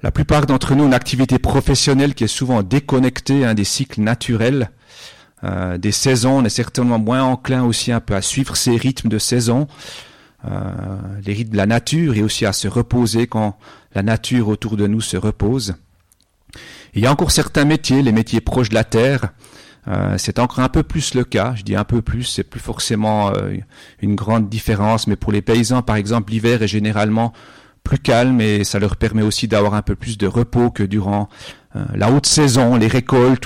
La 0.03 0.12
plupart 0.12 0.45
d'entre 0.45 0.75
nous 0.75 0.83
ont 0.83 0.88
une 0.88 0.93
activité 0.93 1.39
professionnelle 1.39 2.13
qui 2.13 2.25
est 2.25 2.27
souvent 2.27 2.62
déconnectée 2.62 3.43
hein, 3.43 3.55
des 3.55 3.63
cycles 3.63 4.01
naturels, 4.01 4.69
euh, 5.43 5.79
des 5.79 5.91
saisons. 5.91 6.38
On 6.38 6.45
est 6.45 6.50
certainement 6.50 7.00
moins 7.00 7.23
enclin 7.23 7.63
aussi 7.63 7.91
un 7.91 8.01
peu 8.01 8.13
à 8.13 8.21
suivre 8.21 8.55
ces 8.55 8.77
rythmes 8.77 9.09
de 9.09 9.17
saison, 9.17 9.67
les 11.25 11.33
rythmes 11.33 11.53
de 11.53 11.57
la 11.57 11.65
nature 11.65 12.15
et 12.15 12.21
aussi 12.21 12.45
à 12.45 12.51
se 12.51 12.67
reposer 12.67 13.27
quand 13.27 13.57
la 13.95 14.03
nature 14.03 14.50
autour 14.50 14.75
de 14.75 14.88
nous 14.88 15.00
se 15.00 15.15
repose. 15.15 15.75
Il 16.95 17.01
y 17.01 17.07
a 17.07 17.12
encore 17.12 17.31
certains 17.31 17.65
métiers, 17.65 18.01
les 18.01 18.12
métiers 18.12 18.41
proches 18.41 18.69
de 18.69 18.75
la 18.75 18.83
terre, 18.83 19.33
euh, 19.88 20.15
c'est 20.17 20.39
encore 20.39 20.59
un 20.59 20.69
peu 20.69 20.83
plus 20.83 21.13
le 21.13 21.23
cas. 21.23 21.53
Je 21.55 21.63
dis 21.63 21.75
un 21.75 21.83
peu 21.83 22.01
plus, 22.01 22.23
c'est 22.23 22.43
plus 22.43 22.59
forcément 22.59 23.31
euh, 23.31 23.57
une 24.01 24.15
grande 24.15 24.50
différence, 24.50 25.07
mais 25.07 25.15
pour 25.15 25.31
les 25.31 25.41
paysans, 25.41 25.81
par 25.81 25.95
exemple, 25.95 26.31
l'hiver 26.31 26.62
est 26.63 26.67
généralement 26.67 27.33
plus 27.83 28.00
calme 28.00 28.39
et 28.39 28.63
ça 28.63 28.79
leur 28.79 28.95
permet 28.95 29.23
aussi 29.23 29.47
d'avoir 29.47 29.73
un 29.73 29.81
peu 29.81 29.95
plus 29.95 30.17
de 30.17 30.25
repos 30.25 30.71
que 30.71 30.83
durant 30.83 31.27
euh, 31.75 31.83
la 31.95 32.12
haute 32.12 32.25
saison, 32.25 32.77
les 32.77 32.88
récoltes, 32.88 33.45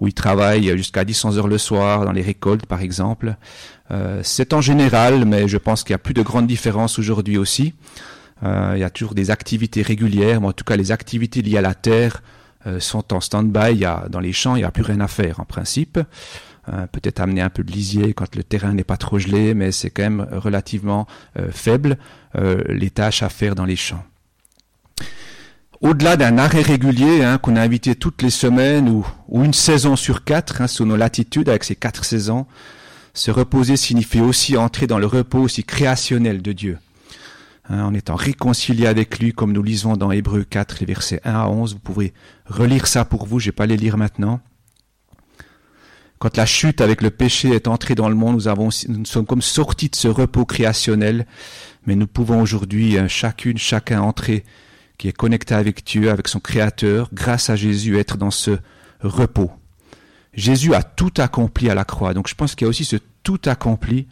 où, 0.00 0.06
ils 0.06 0.14
travaillent 0.14 0.76
jusqu'à 0.76 1.04
10 1.04 1.24
heures 1.36 1.48
le 1.48 1.58
soir 1.58 2.04
dans 2.04 2.12
les 2.12 2.22
récoltes, 2.22 2.66
par 2.66 2.80
exemple. 2.80 3.34
C'est 4.22 4.52
en 4.52 4.60
général, 4.60 5.24
mais 5.24 5.48
je 5.48 5.56
pense 5.56 5.82
qu'il 5.82 5.92
y 5.92 5.94
a 5.94 5.98
plus 5.98 6.14
de 6.14 6.22
grandes 6.22 6.46
différences 6.46 6.98
aujourd'hui 6.98 7.38
aussi. 7.38 7.74
Euh, 8.42 8.72
il 8.76 8.80
y 8.80 8.84
a 8.84 8.90
toujours 8.90 9.14
des 9.14 9.30
activités 9.30 9.82
régulières, 9.82 10.40
mais 10.40 10.48
en 10.48 10.52
tout 10.52 10.64
cas 10.64 10.76
les 10.76 10.92
activités 10.92 11.42
liées 11.42 11.58
à 11.58 11.62
la 11.62 11.74
terre 11.74 12.22
euh, 12.66 12.80
sont 12.80 13.12
en 13.12 13.20
stand-by. 13.20 13.84
Dans 14.10 14.20
les 14.20 14.32
champs, 14.32 14.56
il 14.56 14.60
n'y 14.60 14.64
a 14.64 14.70
plus 14.70 14.82
rien 14.82 15.00
à 15.00 15.08
faire 15.08 15.40
en 15.40 15.44
principe. 15.44 15.98
Euh, 16.68 16.86
Peut-être 16.92 17.20
amener 17.20 17.40
un 17.40 17.50
peu 17.50 17.64
de 17.64 17.72
lisier 17.72 18.14
quand 18.14 18.36
le 18.36 18.44
terrain 18.44 18.72
n'est 18.74 18.84
pas 18.84 18.96
trop 18.96 19.18
gelé, 19.18 19.54
mais 19.54 19.72
c'est 19.72 19.90
quand 19.90 20.02
même 20.02 20.26
relativement 20.32 21.06
faible 21.50 21.98
les 22.34 22.90
tâches 22.90 23.22
à 23.22 23.28
faire 23.28 23.54
dans 23.54 23.64
les 23.64 23.76
champs. 23.76 24.04
Au-delà 25.80 26.16
d'un 26.16 26.38
arrêt 26.38 26.62
régulier 26.62 27.22
hein, 27.22 27.38
qu'on 27.38 27.54
a 27.54 27.62
invité 27.62 27.94
toutes 27.94 28.20
les 28.22 28.30
semaines 28.30 28.88
ou, 28.88 29.06
ou 29.28 29.44
une 29.44 29.54
saison 29.54 29.94
sur 29.94 30.24
quatre 30.24 30.60
hein, 30.60 30.66
sous 30.66 30.84
nos 30.84 30.96
latitudes 30.96 31.48
avec 31.48 31.62
ces 31.62 31.76
quatre 31.76 32.04
saisons, 32.04 32.46
se 33.14 33.30
reposer 33.30 33.76
signifie 33.76 34.20
aussi 34.20 34.56
entrer 34.56 34.86
dans 34.86 34.98
le 34.98 35.06
repos 35.06 35.38
aussi 35.38 35.62
créationnel 35.62 36.42
de 36.42 36.52
Dieu. 36.52 36.78
Hein, 37.70 37.84
en 37.84 37.92
étant 37.92 38.14
réconcilié 38.14 38.86
avec 38.86 39.18
lui, 39.18 39.32
comme 39.32 39.52
nous 39.52 39.62
lisons 39.62 39.96
dans 39.96 40.10
Hébreux 40.10 40.44
4, 40.44 40.76
les 40.80 40.86
versets 40.86 41.20
1 41.24 41.34
à 41.34 41.48
11. 41.48 41.74
Vous 41.74 41.80
pouvez 41.80 42.14
relire 42.46 42.86
ça 42.86 43.04
pour 43.04 43.26
vous, 43.26 43.40
je 43.40 43.46
vais 43.46 43.52
pas 43.52 43.66
les 43.66 43.76
lire 43.76 43.98
maintenant. 43.98 44.40
Quand 46.18 46.36
la 46.36 46.46
chute 46.46 46.80
avec 46.80 47.02
le 47.02 47.10
péché 47.10 47.50
est 47.50 47.68
entrée 47.68 47.94
dans 47.94 48.08
le 48.08 48.14
monde, 48.14 48.34
nous, 48.34 48.48
avons, 48.48 48.70
nous 48.88 49.04
sommes 49.04 49.26
comme 49.26 49.42
sortis 49.42 49.90
de 49.90 49.96
ce 49.96 50.08
repos 50.08 50.46
créationnel, 50.46 51.26
mais 51.86 51.94
nous 51.94 52.06
pouvons 52.06 52.40
aujourd'hui, 52.40 52.98
hein, 52.98 53.06
chacune, 53.06 53.58
chacun 53.58 54.00
entrer, 54.00 54.44
qui 54.96 55.08
est 55.08 55.12
connecté 55.12 55.54
avec 55.54 55.84
Dieu, 55.84 56.10
avec 56.10 56.26
son 56.26 56.40
Créateur, 56.40 57.10
grâce 57.12 57.50
à 57.50 57.56
Jésus, 57.56 57.98
être 57.98 58.16
dans 58.16 58.32
ce 58.32 58.58
repos. 59.00 59.52
Jésus 60.32 60.74
a 60.74 60.82
tout 60.82 61.12
accompli 61.18 61.68
à 61.68 61.74
la 61.74 61.84
croix, 61.84 62.14
donc 62.14 62.28
je 62.28 62.34
pense 62.34 62.54
qu'il 62.54 62.64
y 62.64 62.66
a 62.66 62.70
aussi 62.70 62.84
ce 62.84 62.96
tout 63.22 63.40
accompli, 63.44 64.08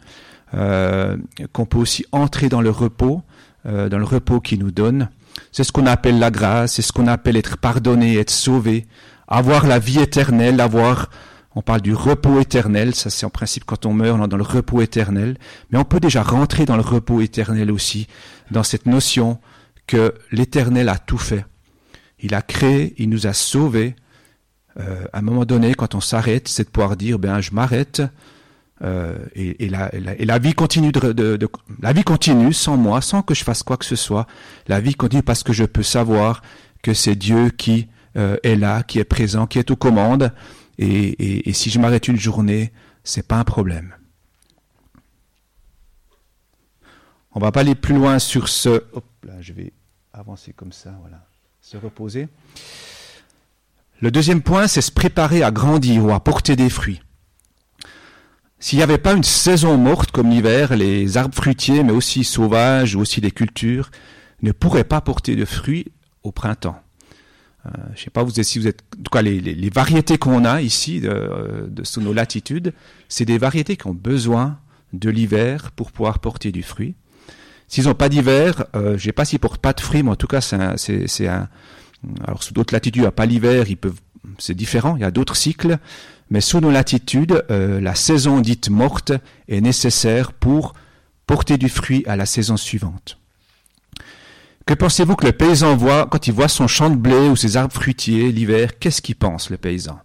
euh, 0.53 1.17
qu'on 1.51 1.65
peut 1.65 1.77
aussi 1.77 2.05
entrer 2.11 2.49
dans 2.49 2.61
le 2.61 2.69
repos, 2.69 3.23
euh, 3.67 3.89
dans 3.89 3.97
le 3.97 4.05
repos 4.05 4.39
qu'il 4.39 4.59
nous 4.59 4.71
donne. 4.71 5.09
C'est 5.51 5.63
ce 5.63 5.71
qu'on 5.71 5.85
appelle 5.85 6.19
la 6.19 6.31
grâce, 6.31 6.73
c'est 6.73 6.81
ce 6.81 6.91
qu'on 6.91 7.07
appelle 7.07 7.37
être 7.37 7.57
pardonné, 7.57 8.17
être 8.17 8.31
sauvé, 8.31 8.85
avoir 9.27 9.67
la 9.67 9.79
vie 9.79 9.99
éternelle, 9.99 10.59
avoir, 10.61 11.09
on 11.55 11.61
parle 11.61 11.81
du 11.81 11.93
repos 11.93 12.39
éternel, 12.39 12.95
ça 12.95 13.09
c'est 13.09 13.25
en 13.25 13.29
principe 13.29 13.65
quand 13.65 13.85
on 13.85 13.93
meurt, 13.93 14.19
on 14.19 14.25
est 14.25 14.27
dans 14.27 14.37
le 14.37 14.43
repos 14.43 14.81
éternel, 14.81 15.37
mais 15.71 15.77
on 15.77 15.83
peut 15.83 15.99
déjà 15.99 16.23
rentrer 16.23 16.65
dans 16.65 16.75
le 16.75 16.81
repos 16.81 17.21
éternel 17.21 17.71
aussi, 17.71 18.07
dans 18.51 18.63
cette 18.63 18.85
notion 18.85 19.39
que 19.85 20.13
l'éternel 20.31 20.89
a 20.89 20.97
tout 20.97 21.17
fait. 21.17 21.45
Il 22.19 22.33
a 22.33 22.41
créé, 22.41 22.93
il 22.97 23.09
nous 23.09 23.27
a 23.27 23.33
sauvés. 23.33 23.95
Euh, 24.79 25.05
à 25.13 25.19
un 25.19 25.21
moment 25.21 25.45
donné, 25.45 25.73
quand 25.75 25.95
on 25.95 26.01
s'arrête, 26.01 26.47
c'est 26.47 26.63
de 26.63 26.69
pouvoir 26.69 26.97
dire, 26.97 27.19
ben 27.19 27.41
je 27.41 27.51
m'arrête, 27.51 28.01
euh, 28.83 29.17
et, 29.33 29.69
la, 29.69 30.39
vie 30.39 30.53
continue 30.53 30.91
la 31.81 31.93
vie 31.93 32.03
continue 32.03 32.53
sans 32.53 32.77
moi, 32.77 33.01
sans 33.01 33.21
que 33.21 33.33
je 33.33 33.43
fasse 33.43 33.63
quoi 33.63 33.77
que 33.77 33.85
ce 33.85 33.95
soit. 33.95 34.27
La 34.67 34.79
vie 34.79 34.95
continue 34.95 35.23
parce 35.23 35.43
que 35.43 35.53
je 35.53 35.63
peux 35.63 35.83
savoir 35.83 36.41
que 36.83 36.93
c'est 36.93 37.15
Dieu 37.15 37.49
qui 37.49 37.87
euh, 38.17 38.37
est 38.43 38.55
là, 38.55 38.83
qui 38.83 38.99
est 38.99 39.03
présent, 39.03 39.47
qui 39.47 39.59
est 39.59 39.71
aux 39.71 39.75
commandes. 39.75 40.31
Et, 40.77 41.49
et 41.49 41.53
si 41.53 41.71
je 41.71 41.79
m'arrête 41.79 42.07
une 42.07 42.19
journée, 42.19 42.71
c'est 43.03 43.27
pas 43.27 43.37
un 43.37 43.43
problème. 43.43 43.95
On 47.33 47.39
va 47.39 47.51
pas 47.51 47.61
aller 47.61 47.75
plus 47.75 47.95
loin 47.95 48.19
sur 48.19 48.47
ce. 48.47 48.69
Hop 48.93 49.05
là, 49.23 49.33
je 49.41 49.53
vais 49.53 49.73
avancer 50.13 50.53
comme 50.53 50.71
ça, 50.71 50.95
voilà, 51.01 51.25
se 51.61 51.77
reposer. 51.77 52.27
Le 54.01 54.11
deuxième 54.11 54.41
point, 54.41 54.67
c'est 54.67 54.81
se 54.81 54.91
préparer 54.91 55.41
à 55.41 55.51
grandir 55.51 56.05
ou 56.05 56.11
à 56.11 56.19
porter 56.19 56.55
des 56.55 56.69
fruits. 56.69 57.01
S'il 58.59 58.77
n'y 58.77 58.83
avait 58.83 58.97
pas 58.97 59.13
une 59.13 59.23
saison 59.23 59.77
morte 59.77 60.11
comme 60.11 60.29
l'hiver, 60.29 60.75
les 60.75 61.17
arbres 61.17 61.35
fruitiers, 61.35 61.83
mais 61.83 61.91
aussi 61.91 62.23
sauvages 62.23 62.95
ou 62.95 63.01
aussi 63.01 63.21
les 63.21 63.31
cultures, 63.31 63.91
ne 64.41 64.51
pourraient 64.51 64.83
pas 64.83 65.01
porter 65.01 65.35
de 65.35 65.45
fruits 65.45 65.87
au 66.23 66.31
printemps. 66.31 66.81
Euh, 67.65 67.69
je 67.93 67.99
ne 67.99 68.03
sais 68.05 68.09
pas 68.09 68.23
vous 68.23 68.39
êtes, 68.39 68.45
si 68.45 68.59
vous 68.59 68.67
êtes, 68.67 68.81
en 68.99 69.03
tout 69.03 69.11
cas 69.11 69.21
les, 69.21 69.69
variétés 69.69 70.17
qu'on 70.17 70.45
a 70.45 70.61
ici 70.61 71.01
de, 71.01 71.67
de, 71.69 71.83
sous 71.83 72.01
nos 72.01 72.13
latitudes, 72.13 72.73
c'est 73.09 73.25
des 73.25 73.37
variétés 73.37 73.77
qui 73.77 73.87
ont 73.87 73.93
besoin 73.93 74.59
de 74.93 75.09
l'hiver 75.09 75.71
pour 75.71 75.91
pouvoir 75.91 76.19
porter 76.19 76.51
du 76.51 76.63
fruit. 76.63 76.95
S'ils 77.67 77.85
n'ont 77.85 77.93
pas 77.93 78.09
d'hiver, 78.09 78.65
euh, 78.75 78.89
je 78.89 78.93
ne 78.93 78.97
sais 78.99 79.11
pas 79.11 79.25
s'ils 79.25 79.39
portent 79.39 79.61
pas 79.61 79.73
de 79.73 79.81
fruits, 79.81 80.01
mais 80.01 80.11
en 80.11 80.15
tout 80.15 80.27
cas 80.27 80.41
c'est 80.41 81.27
un, 81.27 81.49
alors 82.25 82.43
sous 82.43 82.53
d'autres 82.53 82.73
latitudes, 82.73 82.97
il 82.97 83.01
n'y 83.01 83.07
a 83.07 83.11
pas 83.11 83.25
l'hiver, 83.25 83.65
ils 83.69 83.77
peuvent, 83.77 83.99
c'est 84.37 84.55
différent, 84.55 84.95
il 84.95 85.01
y 85.01 85.05
a 85.05 85.11
d'autres 85.11 85.35
cycles. 85.35 85.77
Mais 86.29 86.41
sous 86.41 86.59
nos 86.59 86.71
latitudes, 86.71 87.45
euh, 87.51 87.79
la 87.79 87.95
saison 87.95 88.39
dite 88.41 88.69
morte 88.69 89.13
est 89.47 89.61
nécessaire 89.61 90.33
pour 90.33 90.73
porter 91.25 91.57
du 91.57 91.69
fruit 91.69 92.03
à 92.05 92.15
la 92.15 92.25
saison 92.25 92.57
suivante. 92.57 93.17
Que 94.65 94.73
pensez-vous 94.73 95.15
que 95.15 95.25
le 95.25 95.31
paysan 95.31 95.77
voit 95.77 96.07
quand 96.07 96.27
il 96.27 96.33
voit 96.33 96.49
son 96.49 96.67
champ 96.67 96.89
de 96.89 96.97
blé 96.97 97.29
ou 97.29 97.37
ses 97.37 97.55
arbres 97.55 97.73
fruitiers 97.73 98.31
l'hiver? 98.33 98.77
Qu'est-ce 98.79 99.01
qu'il 99.01 99.15
pense, 99.15 99.49
le 99.49 99.57
paysan? 99.57 99.99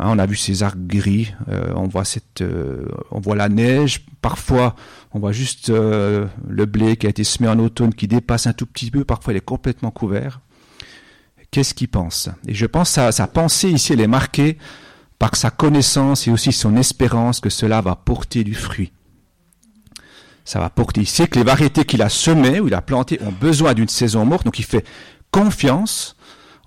Hein, 0.00 0.06
On 0.08 0.18
a 0.18 0.26
vu 0.26 0.34
ces 0.34 0.64
arbres 0.64 0.84
gris, 0.84 1.32
euh, 1.48 1.72
on 1.76 1.86
voit 1.86 2.04
cette, 2.04 2.40
euh, 2.40 2.84
on 3.12 3.20
voit 3.20 3.36
la 3.36 3.48
neige. 3.48 4.04
Parfois, 4.20 4.74
on 5.12 5.20
voit 5.20 5.32
juste 5.32 5.70
le 5.70 6.28
blé 6.66 6.96
qui 6.96 7.06
a 7.06 7.10
été 7.10 7.22
semé 7.22 7.48
en 7.48 7.58
automne 7.60 7.94
qui 7.94 8.08
dépasse 8.08 8.48
un 8.48 8.52
tout 8.52 8.66
petit 8.66 8.90
peu. 8.90 9.04
Parfois, 9.04 9.32
il 9.32 9.36
est 9.36 9.44
complètement 9.44 9.92
couvert 9.92 10.40
qu'est-ce 11.50 11.74
qu'il 11.74 11.88
pense. 11.88 12.28
Et 12.46 12.54
je 12.54 12.66
pense 12.66 12.94
que 12.94 13.10
sa 13.10 13.26
pensée 13.26 13.70
ici, 13.70 13.92
elle 13.92 14.00
est 14.00 14.06
marquée 14.06 14.58
par 15.18 15.36
sa 15.36 15.50
connaissance 15.50 16.26
et 16.26 16.30
aussi 16.30 16.52
son 16.52 16.76
espérance 16.76 17.40
que 17.40 17.50
cela 17.50 17.80
va 17.80 17.94
porter 17.96 18.44
du 18.44 18.54
fruit. 18.54 18.92
Ça 20.44 20.58
va 20.58 20.70
porter. 20.70 21.02
Il 21.02 21.06
sait 21.06 21.28
que 21.28 21.38
les 21.38 21.44
variétés 21.44 21.84
qu'il 21.84 22.02
a 22.02 22.08
semées 22.08 22.60
ou 22.60 22.68
il 22.68 22.74
a 22.74 22.80
plantées 22.80 23.20
ont 23.22 23.32
besoin 23.32 23.74
d'une 23.74 23.88
saison 23.88 24.24
morte, 24.24 24.44
donc 24.44 24.58
il 24.58 24.64
fait 24.64 24.84
confiance 25.30 26.16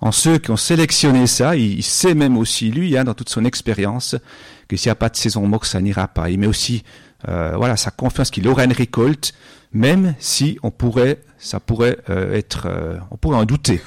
en 0.00 0.12
ceux 0.12 0.38
qui 0.38 0.50
ont 0.50 0.56
sélectionné 0.56 1.26
ça. 1.26 1.56
Il, 1.56 1.82
sait 1.82 2.14
même 2.14 2.36
aussi, 2.36 2.70
lui, 2.70 2.96
hein, 2.96 3.04
dans 3.04 3.14
toute 3.14 3.28
son 3.28 3.44
expérience, 3.44 4.16
que 4.68 4.76
s'il 4.76 4.88
n'y 4.88 4.92
a 4.92 4.96
pas 4.96 5.08
de 5.08 5.16
saison 5.16 5.46
morte, 5.46 5.66
ça 5.66 5.80
n'ira 5.80 6.08
pas. 6.08 6.30
Il 6.30 6.38
met 6.38 6.46
aussi 6.46 6.84
euh, 7.28 7.54
voilà, 7.56 7.76
sa 7.76 7.90
confiance 7.90 8.30
qu'il 8.30 8.46
aura 8.46 8.64
une 8.64 8.72
récolte, 8.72 9.32
même 9.72 10.14
si 10.18 10.58
on 10.62 10.70
pourrait, 10.70 11.20
ça 11.38 11.58
pourrait 11.58 11.98
euh, 12.10 12.34
être, 12.34 12.66
euh, 12.66 12.98
on 13.10 13.16
pourrait 13.16 13.38
en 13.38 13.44
douter 13.44 13.82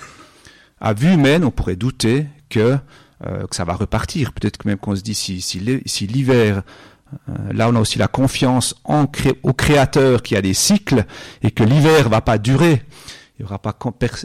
à 0.79 0.93
vue 0.93 1.13
humaine, 1.13 1.43
on 1.43 1.51
pourrait 1.51 1.75
douter 1.75 2.27
que, 2.49 2.77
euh, 3.25 3.47
que 3.47 3.55
ça 3.55 3.65
va 3.65 3.73
repartir. 3.73 4.33
Peut-être 4.33 4.57
que 4.57 4.67
même 4.67 4.77
qu'on 4.77 4.95
se 4.95 5.01
dit 5.01 5.15
si, 5.15 5.59
l'hiver, 6.07 6.63
euh, 7.29 7.53
là 7.53 7.69
on 7.69 7.75
a 7.75 7.79
aussi 7.79 7.97
la 7.97 8.07
confiance 8.07 8.75
au 8.85 9.53
Créateur 9.53 10.21
qui 10.21 10.35
a 10.35 10.41
des 10.41 10.53
cycles 10.53 11.05
et 11.41 11.51
que 11.51 11.63
l'hiver 11.63 12.09
va 12.09 12.21
pas 12.21 12.37
durer. 12.37 12.83
Il 13.39 13.43
n'y 13.43 13.45
aura, 13.45 13.59
pas, 13.59 13.77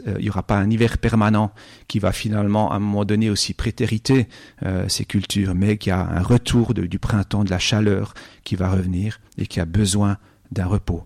euh, 0.07 0.29
aura 0.29 0.41
pas 0.41 0.57
un 0.57 0.69
hiver 0.71 0.97
permanent 0.97 1.51
qui 1.87 1.99
va 1.99 2.11
finalement 2.11 2.71
à 2.71 2.77
un 2.77 2.79
moment 2.79 3.05
donné 3.05 3.29
aussi 3.29 3.53
prétériter 3.53 4.27
euh, 4.63 4.89
ces 4.89 5.05
cultures, 5.05 5.53
mais 5.53 5.77
qu'il 5.77 5.91
y 5.91 5.93
a 5.93 5.99
un 5.99 6.23
retour 6.23 6.73
du 6.73 6.97
printemps, 6.97 7.43
de 7.43 7.51
la 7.51 7.59
chaleur 7.59 8.15
qui 8.43 8.55
va 8.55 8.71
revenir 8.71 9.19
et 9.37 9.45
qui 9.45 9.59
a 9.59 9.65
besoin 9.65 10.17
d'un 10.51 10.65
repos. 10.65 11.05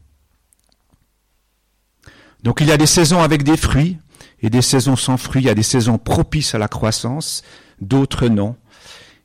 Donc 2.44 2.62
il 2.62 2.68
y 2.68 2.72
a 2.72 2.77
des 2.77 2.86
saisons 2.86 3.22
avec 3.22 3.44
des 3.44 3.58
fruits, 3.58 3.98
et 4.41 4.50
des 4.50 4.62
saisons 4.62 4.95
sans 4.95 5.17
fruits, 5.17 5.43
il 5.43 5.45
y 5.45 5.50
a 5.50 5.55
des 5.55 5.63
saisons 5.63 5.97
propices 5.97 6.55
à 6.55 6.57
la 6.57 6.67
croissance, 6.67 7.43
d'autres 7.81 8.27
non. 8.27 8.55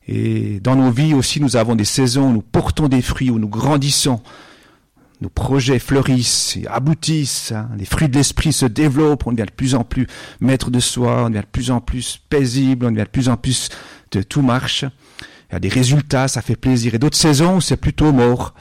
Et 0.07 0.59
dans 0.59 0.75
nos 0.75 0.91
vies 0.91 1.13
aussi, 1.13 1.39
nous 1.39 1.55
avons 1.55 1.75
des 1.75 1.85
saisons 1.85 2.29
où 2.29 2.33
nous 2.33 2.41
portons 2.41 2.87
des 2.87 3.01
fruits, 3.01 3.29
où 3.29 3.39
nous 3.39 3.47
grandissons, 3.47 4.21
nos 5.21 5.29
projets 5.29 5.79
fleurissent 5.79 6.57
et 6.57 6.67
aboutissent, 6.67 7.53
hein. 7.53 7.69
les 7.77 7.85
fruits 7.85 8.09
de 8.09 8.15
l'esprit 8.15 8.51
se 8.51 8.65
développent, 8.65 9.25
on 9.25 9.31
devient 9.31 9.45
de 9.45 9.51
plus 9.51 9.73
en 9.73 9.85
plus 9.85 10.07
maître 10.41 10.69
de 10.69 10.81
soi, 10.81 11.23
on 11.25 11.29
devient 11.29 11.41
de 11.41 11.45
plus 11.45 11.71
en 11.71 11.79
plus 11.79 12.19
paisible, 12.29 12.85
on 12.85 12.91
devient 12.91 13.03
de 13.03 13.09
plus 13.09 13.29
en 13.29 13.37
plus 13.37 13.69
de 14.11 14.21
tout 14.21 14.41
marche. 14.41 14.83
Il 15.49 15.53
y 15.53 15.55
a 15.55 15.59
des 15.59 15.69
résultats, 15.69 16.27
ça 16.27 16.41
fait 16.41 16.55
plaisir. 16.55 16.95
Et 16.95 16.99
d'autres 16.99 17.17
saisons 17.17 17.57
où 17.57 17.61
c'est 17.61 17.77
plutôt 17.77 18.11
mort, 18.11 18.53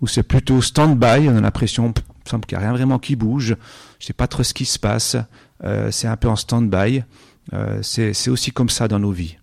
où 0.00 0.08
c'est 0.08 0.22
plutôt 0.22 0.60
stand-by, 0.60 1.28
on 1.28 1.36
a 1.36 1.40
l'impression, 1.40 1.92
il 1.96 2.28
semble 2.28 2.46
qu'il 2.46 2.58
n'y 2.58 2.64
a 2.64 2.66
rien 2.66 2.76
vraiment 2.76 2.98
qui 2.98 3.14
bouge, 3.14 3.54
je 4.00 4.06
sais 4.06 4.12
pas 4.12 4.26
trop 4.26 4.42
ce 4.42 4.54
qui 4.54 4.64
se 4.64 4.78
passe, 4.78 5.16
euh, 5.64 5.90
c'est 5.90 6.08
un 6.08 6.16
peu 6.16 6.28
en 6.28 6.36
stand-by. 6.36 7.04
Euh, 7.52 7.82
c'est 7.82 8.28
aussi 8.28 8.50
comme 8.50 8.68
ça 8.68 8.88
dans 8.88 8.98
nos 8.98 9.12
vies. 9.12 9.38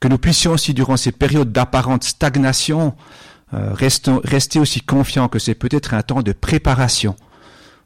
Que 0.00 0.08
nous 0.08 0.18
puissions 0.18 0.52
aussi, 0.52 0.74
durant 0.74 0.96
ces 0.96 1.12
périodes 1.12 1.52
d'apparente 1.52 2.04
stagnation, 2.04 2.94
euh, 3.54 3.72
rester 3.72 4.60
aussi 4.60 4.80
confiants 4.80 5.28
que 5.28 5.38
c'est 5.38 5.54
peut-être 5.54 5.94
un 5.94 6.02
temps 6.02 6.22
de 6.22 6.32
préparation 6.32 7.16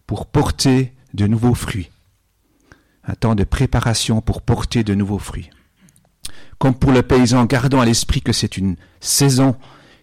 pour 0.07 0.27
porter 0.27 0.93
de 1.15 1.27
nouveaux 1.27 1.55
fruits. 1.55 1.91
Un 3.05 3.15
temps 3.15 3.35
de 3.35 3.45
préparation 3.45 4.21
pour 4.21 4.43
porter 4.43 4.85
de 4.85 4.95
nouveaux 4.95 5.19
fruits. 5.19 5.51
Comme 6.59 6.75
pour 6.75 6.93
le 6.93 7.03
paysan, 7.03 7.47
gardons 7.47 7.81
à 7.81 7.87
l'esprit 7.87 8.21
que 8.21 8.33
c'est 8.33 8.57
une 8.57 8.77
saison 9.01 9.57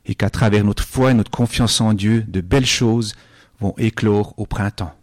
et 0.06 0.16
qu'à 0.16 0.30
travers 0.30 0.64
notre 0.64 0.84
foi 0.84 1.12
et 1.12 1.14
notre 1.14 1.30
confiance 1.30 1.82
en 1.82 1.94
Dieu, 1.94 2.24
de 2.28 2.42
belles 2.42 2.66
choses 2.66 3.14
vont 3.60 3.76
éclore 3.78 4.34
au 4.38 4.46
printemps. 4.46 4.97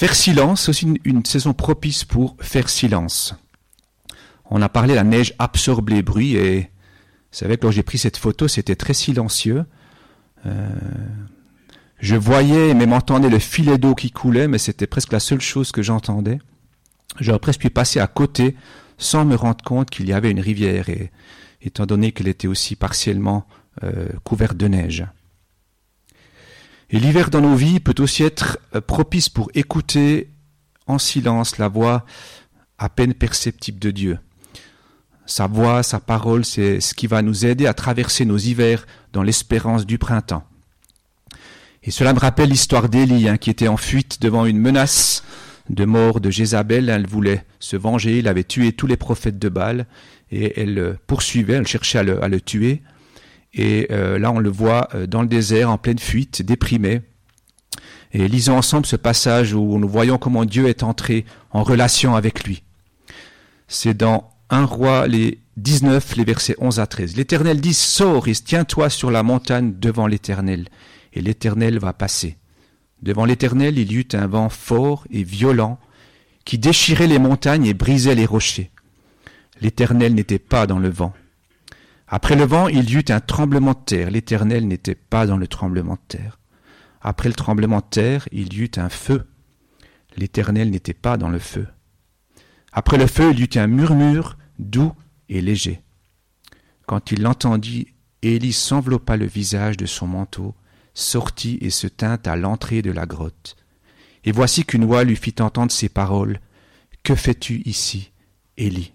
Faire 0.00 0.14
silence, 0.14 0.62
c'est 0.62 0.70
aussi 0.70 0.98
une, 1.04 1.26
saison 1.26 1.52
propice 1.52 2.06
pour 2.06 2.34
faire 2.40 2.70
silence. 2.70 3.34
On 4.46 4.62
a 4.62 4.70
parlé, 4.70 4.94
la 4.94 5.04
neige 5.04 5.34
absorbe 5.38 5.90
les 5.90 6.00
bruits 6.00 6.36
et 6.36 6.60
vous 6.60 6.68
savez, 7.32 7.58
quand 7.58 7.70
j'ai 7.70 7.82
pris 7.82 7.98
cette 7.98 8.16
photo, 8.16 8.48
c'était 8.48 8.76
très 8.76 8.94
silencieux. 8.94 9.66
Euh, 10.46 10.70
je 11.98 12.16
voyais 12.16 12.70
et 12.70 12.74
même 12.74 12.94
entendais 12.94 13.28
le 13.28 13.38
filet 13.38 13.76
d'eau 13.76 13.94
qui 13.94 14.10
coulait, 14.10 14.48
mais 14.48 14.56
c'était 14.56 14.86
presque 14.86 15.12
la 15.12 15.20
seule 15.20 15.42
chose 15.42 15.70
que 15.70 15.82
j'entendais. 15.82 16.38
J'aurais 17.18 17.38
presque 17.38 17.60
pu 17.60 17.68
passer 17.68 18.00
à 18.00 18.06
côté 18.06 18.56
sans 18.96 19.26
me 19.26 19.34
rendre 19.34 19.62
compte 19.62 19.90
qu'il 19.90 20.08
y 20.08 20.14
avait 20.14 20.30
une 20.30 20.40
rivière, 20.40 20.88
et, 20.88 21.12
étant 21.60 21.84
donné 21.84 22.12
qu'elle 22.12 22.28
était 22.28 22.48
aussi 22.48 22.74
partiellement 22.74 23.46
euh, 23.82 24.08
couverte 24.24 24.56
de 24.56 24.66
neige. 24.66 25.04
Et 26.92 26.98
l'hiver 26.98 27.30
dans 27.30 27.40
nos 27.40 27.54
vies 27.54 27.78
peut 27.78 27.94
aussi 28.02 28.24
être 28.24 28.58
euh, 28.74 28.80
propice 28.80 29.28
pour 29.28 29.50
écouter 29.54 30.28
en 30.86 30.98
silence 30.98 31.58
la 31.58 31.68
voix 31.68 32.04
à 32.78 32.88
peine 32.88 33.14
perceptible 33.14 33.78
de 33.78 33.90
Dieu. 33.90 34.18
Sa 35.26 35.46
voix, 35.46 35.84
sa 35.84 36.00
parole, 36.00 36.44
c'est 36.44 36.80
ce 36.80 36.94
qui 36.94 37.06
va 37.06 37.22
nous 37.22 37.46
aider 37.46 37.66
à 37.68 37.74
traverser 37.74 38.24
nos 38.24 38.38
hivers 38.38 38.86
dans 39.12 39.22
l'espérance 39.22 39.86
du 39.86 39.98
printemps. 39.98 40.44
Et 41.84 41.92
cela 41.92 42.12
me 42.12 42.18
rappelle 42.18 42.48
l'histoire 42.48 42.88
d'Élie, 42.88 43.28
hein, 43.28 43.36
qui 43.36 43.50
était 43.50 43.68
en 43.68 43.76
fuite 43.76 44.20
devant 44.20 44.44
une 44.44 44.58
menace 44.58 45.22
de 45.68 45.84
mort 45.84 46.20
de 46.20 46.30
Jézabel. 46.30 46.88
Elle 46.88 47.06
voulait 47.06 47.44
se 47.60 47.76
venger, 47.76 48.18
il 48.18 48.26
avait 48.26 48.44
tué 48.44 48.72
tous 48.72 48.88
les 48.88 48.96
prophètes 48.96 49.38
de 49.38 49.48
Baal, 49.48 49.86
et 50.32 50.60
elle 50.60 50.74
le 50.74 50.98
poursuivait, 51.06 51.54
elle 51.54 51.66
cherchait 51.66 51.98
à 51.98 52.28
le 52.28 52.40
tuer. 52.40 52.82
Et 53.52 53.88
euh, 53.90 54.18
là, 54.18 54.30
on 54.30 54.38
le 54.38 54.50
voit 54.50 54.88
euh, 54.94 55.06
dans 55.06 55.22
le 55.22 55.28
désert, 55.28 55.70
en 55.70 55.78
pleine 55.78 55.98
fuite, 55.98 56.42
déprimé. 56.42 57.02
Et 58.12 58.28
lisons 58.28 58.56
ensemble 58.56 58.86
ce 58.86 58.96
passage 58.96 59.54
où 59.54 59.78
nous 59.78 59.88
voyons 59.88 60.18
comment 60.18 60.44
Dieu 60.44 60.68
est 60.68 60.82
entré 60.82 61.24
en 61.50 61.62
relation 61.62 62.16
avec 62.16 62.44
lui. 62.44 62.62
C'est 63.68 63.94
dans 63.96 64.30
1 64.50 64.64
roi 64.64 65.06
les 65.06 65.40
19, 65.56 66.16
les 66.16 66.24
versets 66.24 66.56
11 66.58 66.80
à 66.80 66.86
13. 66.86 67.16
L'Éternel 67.16 67.60
dit, 67.60 67.74
sors 67.74 68.26
et 68.26 68.32
tiens-toi 68.32 68.90
sur 68.90 69.10
la 69.10 69.22
montagne 69.22 69.74
devant 69.78 70.06
l'Éternel, 70.06 70.68
et 71.12 71.20
l'Éternel 71.20 71.78
va 71.78 71.92
passer. 71.92 72.36
Devant 73.02 73.24
l'Éternel, 73.24 73.78
il 73.78 73.92
y 73.92 73.96
eut 73.96 74.08
un 74.12 74.26
vent 74.26 74.48
fort 74.48 75.06
et 75.10 75.22
violent 75.22 75.78
qui 76.44 76.58
déchirait 76.58 77.06
les 77.06 77.18
montagnes 77.18 77.66
et 77.66 77.74
brisait 77.74 78.14
les 78.14 78.26
rochers. 78.26 78.70
L'Éternel 79.60 80.14
n'était 80.14 80.38
pas 80.38 80.66
dans 80.66 80.78
le 80.78 80.88
vent. 80.88 81.12
Après 82.12 82.34
le 82.34 82.44
vent, 82.44 82.66
il 82.66 82.90
y 82.90 82.96
eut 82.96 83.04
un 83.10 83.20
tremblement 83.20 83.72
de 83.72 83.84
terre. 83.86 84.10
L'Éternel 84.10 84.66
n'était 84.66 84.96
pas 84.96 85.26
dans 85.26 85.36
le 85.36 85.46
tremblement 85.46 85.94
de 85.94 86.16
terre. 86.16 86.40
Après 87.00 87.28
le 87.28 87.34
tremblement 87.34 87.78
de 87.78 87.88
terre, 87.88 88.28
il 88.32 88.52
y 88.52 88.62
eut 88.62 88.70
un 88.76 88.88
feu. 88.88 89.28
L'Éternel 90.16 90.70
n'était 90.70 90.92
pas 90.92 91.16
dans 91.16 91.28
le 91.28 91.38
feu. 91.38 91.68
Après 92.72 92.98
le 92.98 93.06
feu, 93.06 93.30
il 93.32 93.38
y 93.38 93.44
eut 93.44 93.58
un 93.58 93.68
murmure 93.68 94.36
doux 94.58 94.92
et 95.28 95.40
léger. 95.40 95.82
Quand 96.86 97.12
il 97.12 97.22
l'entendit, 97.22 97.94
Élie 98.22 98.52
s'enveloppa 98.52 99.16
le 99.16 99.26
visage 99.26 99.76
de 99.76 99.86
son 99.86 100.08
manteau, 100.08 100.56
sortit 100.94 101.58
et 101.60 101.70
se 101.70 101.86
tint 101.86 102.18
à 102.26 102.34
l'entrée 102.34 102.82
de 102.82 102.90
la 102.90 103.06
grotte. 103.06 103.56
Et 104.24 104.32
voici 104.32 104.64
qu'une 104.64 104.84
voix 104.84 105.04
lui 105.04 105.14
fit 105.14 105.36
entendre 105.40 105.70
ces 105.70 105.88
paroles. 105.88 106.40
Que 107.04 107.14
fais-tu 107.14 107.62
ici, 107.64 108.10
Élie? 108.56 108.94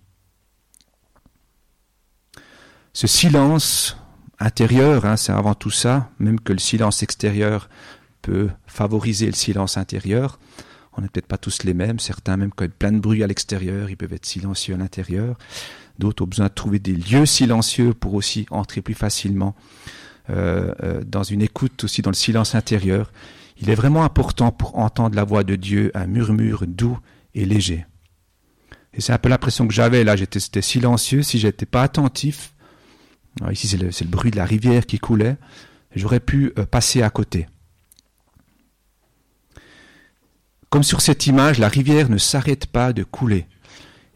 Ce 2.96 3.08
silence 3.08 3.98
intérieur, 4.40 5.04
hein, 5.04 5.18
c'est 5.18 5.34
avant 5.34 5.54
tout 5.54 5.70
ça, 5.70 6.10
même 6.18 6.40
que 6.40 6.54
le 6.54 6.60
silence 6.60 7.04
extérieur 7.04 7.68
peut 8.22 8.48
favoriser 8.68 9.26
le 9.26 9.34
silence 9.34 9.76
intérieur. 9.76 10.40
On 10.94 11.02
n'est 11.02 11.10
peut-être 11.10 11.28
pas 11.28 11.38
tous 11.38 11.66
les 11.66 11.74
mêmes, 11.74 12.00
certains 12.00 12.38
même 12.38 12.52
quand 12.56 12.64
il 12.64 12.70
y 12.70 12.72
a 12.72 12.74
plein 12.80 12.94
de 12.94 13.00
bruit 13.00 13.22
à 13.22 13.28
l'extérieur, 13.28 13.90
ils 13.90 13.98
peuvent 13.98 14.14
être 14.14 14.26
silencieux 14.26 14.76
à 14.76 14.78
l'intérieur. 14.78 15.38
D'autres 16.00 16.24
ont 16.24 16.28
besoin 16.28 16.48
de 16.48 16.54
trouver 16.54 16.80
des 16.80 16.94
lieux 16.94 17.26
silencieux 17.26 17.94
pour 17.94 18.14
aussi 18.14 18.46
entrer 18.50 18.82
plus 18.82 18.94
facilement 18.94 19.58
euh, 20.30 20.74
euh, 20.82 21.04
dans 21.06 21.24
une 21.24 21.42
écoute 21.42 21.84
aussi 21.84 22.02
dans 22.02 22.12
le 22.12 22.16
silence 22.16 22.56
intérieur. 22.56 23.12
Il 23.60 23.70
est 23.70 23.76
vraiment 23.76 24.06
important 24.06 24.54
pour 24.54 24.78
entendre 24.80 25.18
la 25.18 25.26
voix 25.26 25.44
de 25.44 25.58
Dieu, 25.58 25.92
un 25.96 26.08
murmure 26.08 26.64
doux 26.66 26.98
et 27.34 27.44
léger. 27.44 27.86
Et 28.94 29.02
c'est 29.02 29.12
un 29.12 29.18
peu 29.18 29.28
l'impression 29.28 29.68
que 29.68 29.74
j'avais 29.74 30.06
là, 30.06 30.16
j'étais 30.16 30.62
silencieux, 30.62 31.24
si 31.24 31.40
j'étais 31.40 31.66
pas 31.66 31.84
attentif, 31.84 32.55
alors 33.42 33.52
ici 33.52 33.68
c'est 33.68 33.78
le, 33.78 34.10
bruit 34.10 34.32
de 34.32 34.38
la 34.38 34.46
rivière 34.46 34.86
qui 34.86 35.00
coulait, 35.00 35.38
j'aurais 35.96 36.20
pu 36.20 36.54
euh, 36.58 36.66
passer 36.66 37.02
à 37.02 37.10
côté. 37.10 37.48
Comme 40.70 40.84
sur 40.84 41.02
cette 41.02 41.28
image, 41.28 41.60
la 41.60 41.70
rivière 41.70 42.10
ne 42.10 42.18
s'arrête 42.18 42.66
pas 42.66 42.94
de 42.94 43.04
couler 43.04 43.48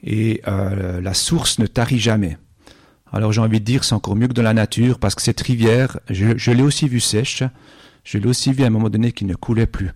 et 0.03 0.41
euh, 0.47 1.01
la 1.01 1.13
source 1.13 1.59
ne 1.59 1.67
tarit 1.67 1.99
jamais. 1.99 2.37
Alors 3.11 3.31
j'ai 3.31 3.41
envie 3.41 3.59
de 3.59 3.65
dire 3.65 3.83
c'est 3.83 3.95
encore 3.95 4.15
mieux 4.15 4.27
que 4.27 4.33
dans 4.33 4.43
la 4.43 4.53
nature 4.53 4.99
parce 4.99 5.15
que 5.15 5.21
cette 5.21 5.41
rivière, 5.41 5.99
je, 6.09 6.37
je 6.37 6.51
l'ai 6.51 6.63
aussi 6.63 6.87
vue 6.87 6.99
sèche, 6.99 7.43
je 8.03 8.17
l'ai 8.17 8.27
aussi 8.27 8.53
vue 8.53 8.63
à 8.63 8.67
un 8.67 8.71
moment 8.71 8.89
donné 8.89 9.11
qui 9.11 9.25
ne 9.25 9.35
coulait 9.35 9.67
plus. 9.67 9.91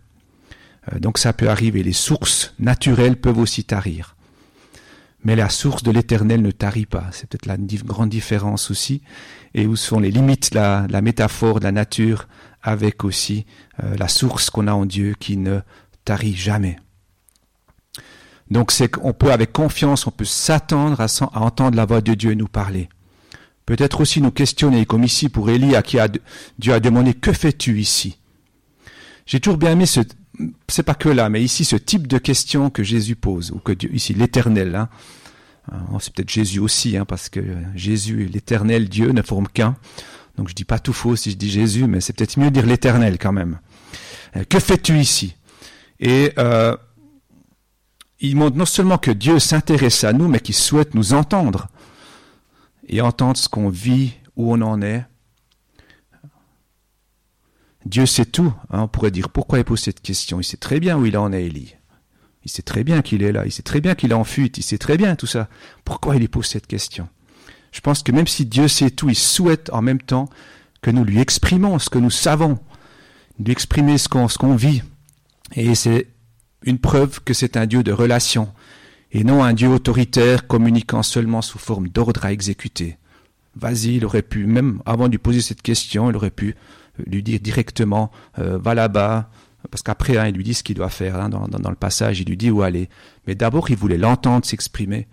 Euh, 0.91 0.99
donc 0.99 1.17
ça 1.17 1.33
peut 1.33 1.49
arriver, 1.49 1.83
les 1.83 1.93
sources 1.93 2.53
naturelles 2.59 3.17
peuvent 3.17 3.39
aussi 3.39 3.63
tarir. 3.63 4.15
Mais 5.23 5.35
la 5.35 5.49
source 5.49 5.83
de 5.83 5.91
l'éternel 5.91 6.41
ne 6.41 6.51
tarit 6.51 6.85
pas. 6.85 7.05
C'est 7.11 7.29
peut-être 7.29 7.45
la 7.45 7.57
grande 7.57 8.09
différence 8.09 8.69
aussi. 8.69 9.01
Et 9.53 9.65
où 9.67 9.75
sont 9.75 9.99
les 9.99 10.11
limites, 10.11 10.53
la, 10.53 10.85
la 10.89 11.01
métaphore 11.01 11.59
de 11.59 11.63
la 11.63 11.71
nature 11.71 12.27
avec 12.63 13.03
aussi 13.03 13.45
euh, 13.83 13.95
la 13.97 14.07
source 14.07 14.49
qu'on 14.49 14.67
a 14.67 14.73
en 14.73 14.85
Dieu 14.85 15.15
qui 15.19 15.37
ne 15.37 15.59
tarit 16.05 16.35
jamais. 16.35 16.77
Donc 18.49 18.71
c'est 18.71 18.89
qu'on 18.89 19.13
peut 19.13 19.31
avec 19.31 19.51
confiance, 19.51 20.07
on 20.07 20.11
peut 20.11 20.25
s'attendre 20.25 21.01
à, 21.01 21.07
entendre 21.39 21.75
la 21.75 21.85
voix 21.85 22.01
de 22.01 22.13
Dieu 22.13 22.33
nous 22.33 22.47
parler. 22.47 22.89
Peut-être 23.65 24.01
aussi 24.01 24.21
nous 24.21 24.31
questionner, 24.31 24.85
comme 24.85 25.03
ici 25.03 25.29
pour 25.29 25.49
Élie 25.49 25.75
à 25.75 25.81
qui 25.81 25.97
Dieu 26.59 26.73
a 26.73 26.79
demandé 26.79 27.13
que 27.13 27.31
fais-tu 27.31 27.79
ici? 27.79 28.19
J'ai 29.25 29.39
toujours 29.39 29.57
bien 29.57 29.71
aimé 29.71 29.85
ce, 29.85 30.01
c'est 30.67 30.83
pas 30.83 30.95
que 30.95 31.09
là, 31.09 31.29
mais 31.29 31.43
ici 31.43 31.65
ce 31.65 31.75
type 31.75 32.07
de 32.07 32.17
question 32.17 32.69
que 32.69 32.83
Jésus 32.83 33.15
pose, 33.15 33.51
ou 33.51 33.59
que 33.59 33.71
Dieu, 33.71 33.93
ici 33.93 34.13
l'Éternel. 34.13 34.75
Hein. 34.75 34.89
C'est 35.99 36.13
peut-être 36.13 36.29
Jésus 36.29 36.59
aussi, 36.59 36.97
hein, 36.97 37.05
parce 37.05 37.29
que 37.29 37.41
Jésus 37.75 38.23
et 38.23 38.27
l'Éternel, 38.27 38.89
Dieu 38.89 39.11
ne 39.11 39.21
forment 39.21 39.47
qu'un. 39.47 39.75
Donc 40.37 40.49
je 40.49 40.55
dis 40.55 40.65
pas 40.65 40.79
tout 40.79 40.93
faux 40.93 41.15
si 41.15 41.31
je 41.31 41.37
dis 41.37 41.49
Jésus, 41.49 41.87
mais 41.87 42.01
c'est 42.01 42.13
peut-être 42.13 42.37
mieux 42.37 42.51
dire 42.51 42.65
l'Éternel 42.65 43.17
quand 43.19 43.31
même. 43.31 43.59
Que 44.49 44.59
fais-tu 44.59 44.99
ici? 44.99 45.35
Et 45.99 46.33
euh, 46.39 46.75
il 48.19 48.35
montre 48.35 48.57
non 48.57 48.65
seulement 48.65 48.97
que 48.97 49.11
Dieu 49.11 49.37
s'intéresse 49.39 50.03
à 50.03 50.13
nous, 50.13 50.27
mais 50.27 50.39
qu'il 50.39 50.55
souhaite 50.55 50.95
nous 50.95 51.13
entendre 51.13 51.67
et 52.87 53.01
entendre 53.01 53.37
ce 53.37 53.47
qu'on 53.47 53.69
vit, 53.69 54.13
où 54.35 54.51
on 54.51 54.61
en 54.61 54.81
est. 54.81 55.05
Dieu 57.85 58.05
sait 58.05 58.25
tout. 58.25 58.53
Hein, 58.69 58.81
on 58.81 58.87
pourrait 58.87 59.11
dire 59.11 59.29
pourquoi 59.29 59.59
il 59.59 59.65
pose 59.65 59.79
cette 59.79 60.01
question? 60.01 60.39
Il 60.39 60.43
sait 60.43 60.57
très 60.57 60.79
bien 60.79 60.97
où 60.97 61.05
il 61.05 61.17
en 61.17 61.31
est, 61.33 61.45
Élie. 61.45 61.75
Il 62.45 62.51
sait 62.51 62.61
très 62.61 62.83
bien 62.83 63.01
qu'il 63.01 63.23
est 63.23 63.31
là. 63.31 63.45
Il 63.45 63.51
sait 63.51 63.63
très 63.63 63.81
bien 63.81 63.95
qu'il 63.95 64.11
est 64.11 64.15
en 64.15 64.23
fuite. 64.23 64.57
Il 64.57 64.63
sait 64.63 64.77
très 64.77 64.97
bien 64.97 65.15
tout 65.15 65.27
ça. 65.27 65.47
Pourquoi 65.85 66.15
il 66.15 66.27
pose 66.29 66.45
cette 66.45 66.67
question? 66.67 67.07
Je 67.71 67.81
pense 67.81 68.03
que 68.03 68.11
même 68.11 68.27
si 68.27 68.45
Dieu 68.45 68.67
sait 68.67 68.91
tout, 68.91 69.09
il 69.09 69.15
souhaite 69.15 69.69
en 69.73 69.81
même 69.81 70.01
temps 70.01 70.29
que 70.81 70.91
nous 70.91 71.03
lui 71.03 71.19
exprimons 71.19 71.79
ce 71.79 71.89
que 71.89 71.97
nous 71.97 72.11
savons, 72.11 72.59
lui 73.39 73.51
exprimer 73.51 73.97
ce 73.97 74.09
qu'on 74.09 74.27
qu'on 74.27 74.55
vit. 74.55 74.83
Et 75.55 75.73
c'est 75.75 76.07
une 76.63 76.77
preuve 76.77 77.21
que 77.23 77.33
c'est 77.33 77.57
un 77.57 77.65
Dieu 77.65 77.83
de 77.83 77.91
relation 77.91 78.53
et 79.11 79.23
non 79.23 79.43
un 79.43 79.53
Dieu 79.53 79.69
autoritaire 79.69 80.47
communiquant 80.47 81.03
seulement 81.03 81.41
sous 81.41 81.59
forme 81.59 81.87
d'ordre 81.87 82.25
à 82.25 82.31
exécuter. 82.31 82.97
Vas-y, 83.55 83.97
il 83.97 84.05
aurait 84.05 84.23
pu, 84.23 84.45
même 84.45 84.81
avant 84.85 85.05
de 85.05 85.11
lui 85.11 85.19
poser 85.19 85.41
cette 85.41 85.61
question, 85.61 86.09
il 86.09 86.15
aurait 86.15 86.31
pu 86.31 86.55
lui 87.05 87.23
dire 87.23 87.39
directement 87.39 88.11
euh, 88.39 88.57
va 88.57 88.73
là-bas, 88.73 89.29
parce 89.71 89.81
qu'après 89.81 90.17
hein, 90.17 90.27
il 90.27 90.35
lui 90.35 90.43
dit 90.43 90.53
ce 90.53 90.63
qu'il 90.63 90.75
doit 90.75 90.89
faire 90.89 91.15
hein, 91.15 91.29
dans, 91.29 91.69
le 91.69 91.75
passage, 91.75 92.19
il 92.19 92.27
lui 92.27 92.37
dit 92.37 92.51
où 92.51 92.61
aller. 92.61 92.89
Mais 93.27 93.35
d'abord 93.35 93.69
il 93.69 93.77
voulait 93.77 93.97
l'entendre 93.97 94.45
s'exprimer, 94.45 95.07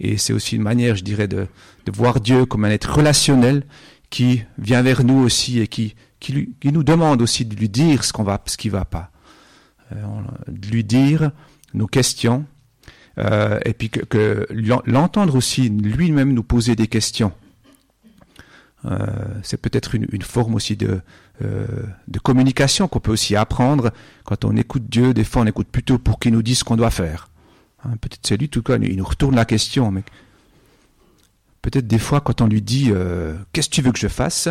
et 0.00 0.16
c'est 0.16 0.32
aussi 0.32 0.56
une 0.56 0.62
manière, 0.62 0.96
je 0.96 1.04
dirais, 1.04 1.28
de, 1.28 1.46
voir 1.92 2.20
Dieu 2.20 2.46
comme 2.46 2.64
un 2.64 2.70
être 2.70 2.96
relationnel 2.96 3.64
qui 4.10 4.42
vient 4.58 4.82
vers 4.82 5.04
nous 5.04 5.18
aussi 5.18 5.60
et 5.60 5.68
qui, 5.68 5.94
qui, 6.20 6.32
lui, 6.32 6.54
nous 6.64 6.82
demande 6.82 7.22
aussi 7.22 7.44
de 7.44 7.54
lui 7.54 7.68
dire 7.68 8.04
ce 8.04 8.12
qu'on 8.12 8.22
va, 8.22 8.40
ce 8.46 8.56
qui 8.56 8.68
va 8.68 8.84
pas, 8.84 9.10
euh, 9.92 9.96
de 10.48 10.68
lui 10.68 10.84
dire 10.84 11.30
nos 11.74 11.86
questions, 11.86 12.44
euh, 13.18 13.60
et 13.64 13.72
puis 13.74 13.90
l'entendre 14.86 15.36
aussi 15.36 15.68
lui-même 15.68 16.32
nous 16.32 16.42
poser 16.42 16.76
des 16.76 16.86
questions. 16.86 17.32
Euh, 18.86 19.06
c'est 19.42 19.56
peut-être 19.56 19.94
une, 19.94 20.22
forme 20.22 20.54
aussi 20.54 20.76
de, 20.76 21.00
euh, 21.42 21.66
de 22.06 22.18
communication 22.18 22.86
qu'on 22.86 23.00
peut 23.00 23.12
aussi 23.12 23.34
apprendre 23.34 23.92
quand 24.24 24.44
on 24.44 24.56
écoute 24.56 24.84
Dieu. 24.88 25.14
Des 25.14 25.24
fois, 25.24 25.42
on 25.42 25.46
écoute 25.46 25.68
plutôt 25.68 25.98
pour 25.98 26.18
qu'il 26.18 26.32
nous 26.32 26.42
dise 26.42 26.58
ce 26.58 26.64
qu'on 26.64 26.76
doit 26.76 26.90
faire. 26.90 27.30
Hein, 27.84 27.96
peut-être 28.00 28.26
c'est 28.26 28.36
lui, 28.36 28.48
tout 28.48 28.62
cas, 28.62 28.76
il 28.76 28.96
nous 28.96 29.04
retourne 29.04 29.36
la 29.36 29.46
question. 29.46 29.90
Mais 29.90 30.02
peut-être 31.62 31.86
des 31.86 31.98
fois, 31.98 32.20
quand 32.20 32.42
on 32.42 32.46
lui 32.46 32.60
dit 32.60 32.90
euh, 32.90 33.36
qu'est-ce 33.52 33.70
que 33.70 33.74
tu 33.74 33.82
veux 33.82 33.92
que 33.92 33.98
je 33.98 34.08
fasse, 34.08 34.48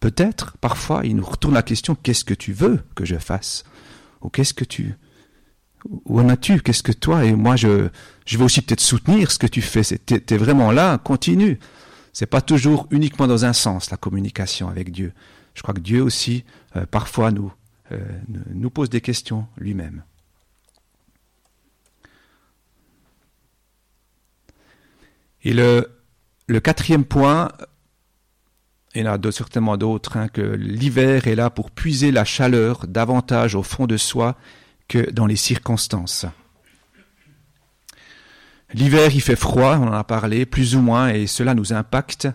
peut-être 0.00 0.56
parfois 0.58 1.02
il 1.04 1.16
nous 1.16 1.24
retourne 1.24 1.54
la 1.54 1.62
question 1.62 1.94
qu'est-ce 1.94 2.24
que 2.24 2.34
tu 2.34 2.52
veux 2.52 2.80
que 2.96 3.04
je 3.04 3.16
fasse? 3.16 3.64
Ou 4.20 4.30
qu'est-ce 4.30 4.54
que 4.54 4.64
tu 4.64 4.94
Où 6.06 6.20
en 6.20 6.28
as-tu? 6.28 6.60
Qu'est-ce 6.60 6.82
que 6.82 6.92
toi 6.92 7.24
et 7.24 7.34
moi 7.34 7.54
je 7.54 7.88
je 8.24 8.36
vais 8.38 8.44
aussi 8.44 8.62
peut-être 8.62 8.80
soutenir 8.80 9.30
ce 9.30 9.38
que 9.38 9.46
tu 9.46 9.62
fais. 9.62 9.82
Tu 9.84 10.14
es 10.14 10.36
vraiment 10.36 10.72
là, 10.72 10.98
continue. 10.98 11.60
C'est 12.16 12.24
pas 12.24 12.40
toujours 12.40 12.86
uniquement 12.90 13.26
dans 13.26 13.44
un 13.44 13.52
sens 13.52 13.90
la 13.90 13.98
communication 13.98 14.70
avec 14.70 14.90
Dieu. 14.90 15.12
Je 15.52 15.60
crois 15.60 15.74
que 15.74 15.80
Dieu 15.80 16.02
aussi 16.02 16.46
euh, 16.74 16.86
parfois 16.86 17.30
nous 17.30 17.52
euh, 17.92 17.98
nous 18.54 18.70
pose 18.70 18.88
des 18.88 19.02
questions 19.02 19.46
lui-même. 19.58 20.02
Et 25.42 25.52
le, 25.52 25.90
le 26.46 26.60
quatrième 26.60 27.04
point, 27.04 27.52
il 28.94 29.04
y 29.04 29.06
en 29.06 29.12
a 29.12 29.30
certainement 29.30 29.76
d'autres, 29.76 30.16
hein, 30.16 30.28
que 30.28 30.40
l'hiver 30.40 31.26
est 31.26 31.34
là 31.34 31.50
pour 31.50 31.70
puiser 31.70 32.12
la 32.12 32.24
chaleur 32.24 32.86
davantage 32.86 33.54
au 33.54 33.62
fond 33.62 33.86
de 33.86 33.98
soi 33.98 34.38
que 34.88 35.10
dans 35.10 35.26
les 35.26 35.36
circonstances. 35.36 36.24
L'hiver, 38.74 39.10
il 39.14 39.20
fait 39.20 39.36
froid, 39.36 39.76
on 39.76 39.88
en 39.88 39.92
a 39.92 40.04
parlé, 40.04 40.44
plus 40.44 40.74
ou 40.74 40.80
moins, 40.80 41.08
et 41.08 41.26
cela 41.26 41.54
nous 41.54 41.72
impacte. 41.72 42.28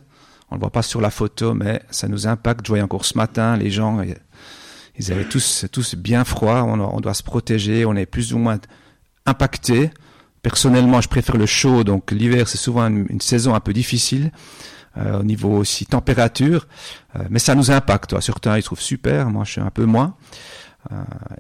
On 0.50 0.56
ne 0.56 0.60
le 0.60 0.62
voit 0.62 0.72
pas 0.72 0.82
sur 0.82 1.02
la 1.02 1.12
photo, 1.12 1.54
mais 1.54 1.82
ça 1.92 2.08
nous 2.08 2.28
impacte. 2.28 2.66
Je 2.66 2.70
voyais 2.70 2.84
encore 2.84 3.06
ce 3.06 3.18
matin, 3.18 3.58
les 3.58 3.70
gens, 3.70 4.02
ils 4.98 5.12
avaient 5.12 5.26
tous, 5.26 5.66
tous 5.72 5.96
bien 5.96 6.24
froid, 6.24 6.64
on, 6.64 7.00
doit 7.00 7.14
se 7.14 7.24
protéger, 7.24 7.86
on 7.86 7.96
est 7.96 8.06
plus 8.06 8.34
ou 8.34 8.38
moins 8.38 8.60
impacté. 9.26 9.92
Personnellement, 10.42 11.02
je 11.02 11.08
préfère 11.08 11.38
le 11.38 11.46
chaud, 11.46 11.84
donc 11.84 12.12
l'hiver, 12.12 12.48
c'est 12.48 12.58
souvent 12.58 12.88
une, 12.88 13.22
saison 13.22 13.56
un 13.56 13.60
peu 13.60 13.74
difficile. 13.74 14.32
Euh, 14.98 15.22
au 15.22 15.24
niveau 15.24 15.56
aussi 15.56 15.86
température, 15.86 16.68
euh, 17.16 17.24
mais 17.30 17.40
ça 17.40 17.56
nous 17.56 17.72
impacte. 17.72 18.20
Certains 18.20 18.58
ils 18.58 18.64
trouvent 18.64 18.82
super, 18.82 19.30
moi 19.30 19.46
je 19.46 19.52
suis 19.52 19.62
un 19.62 19.70
peu 19.70 19.86
moins. 19.86 20.18
Euh, 20.92 20.96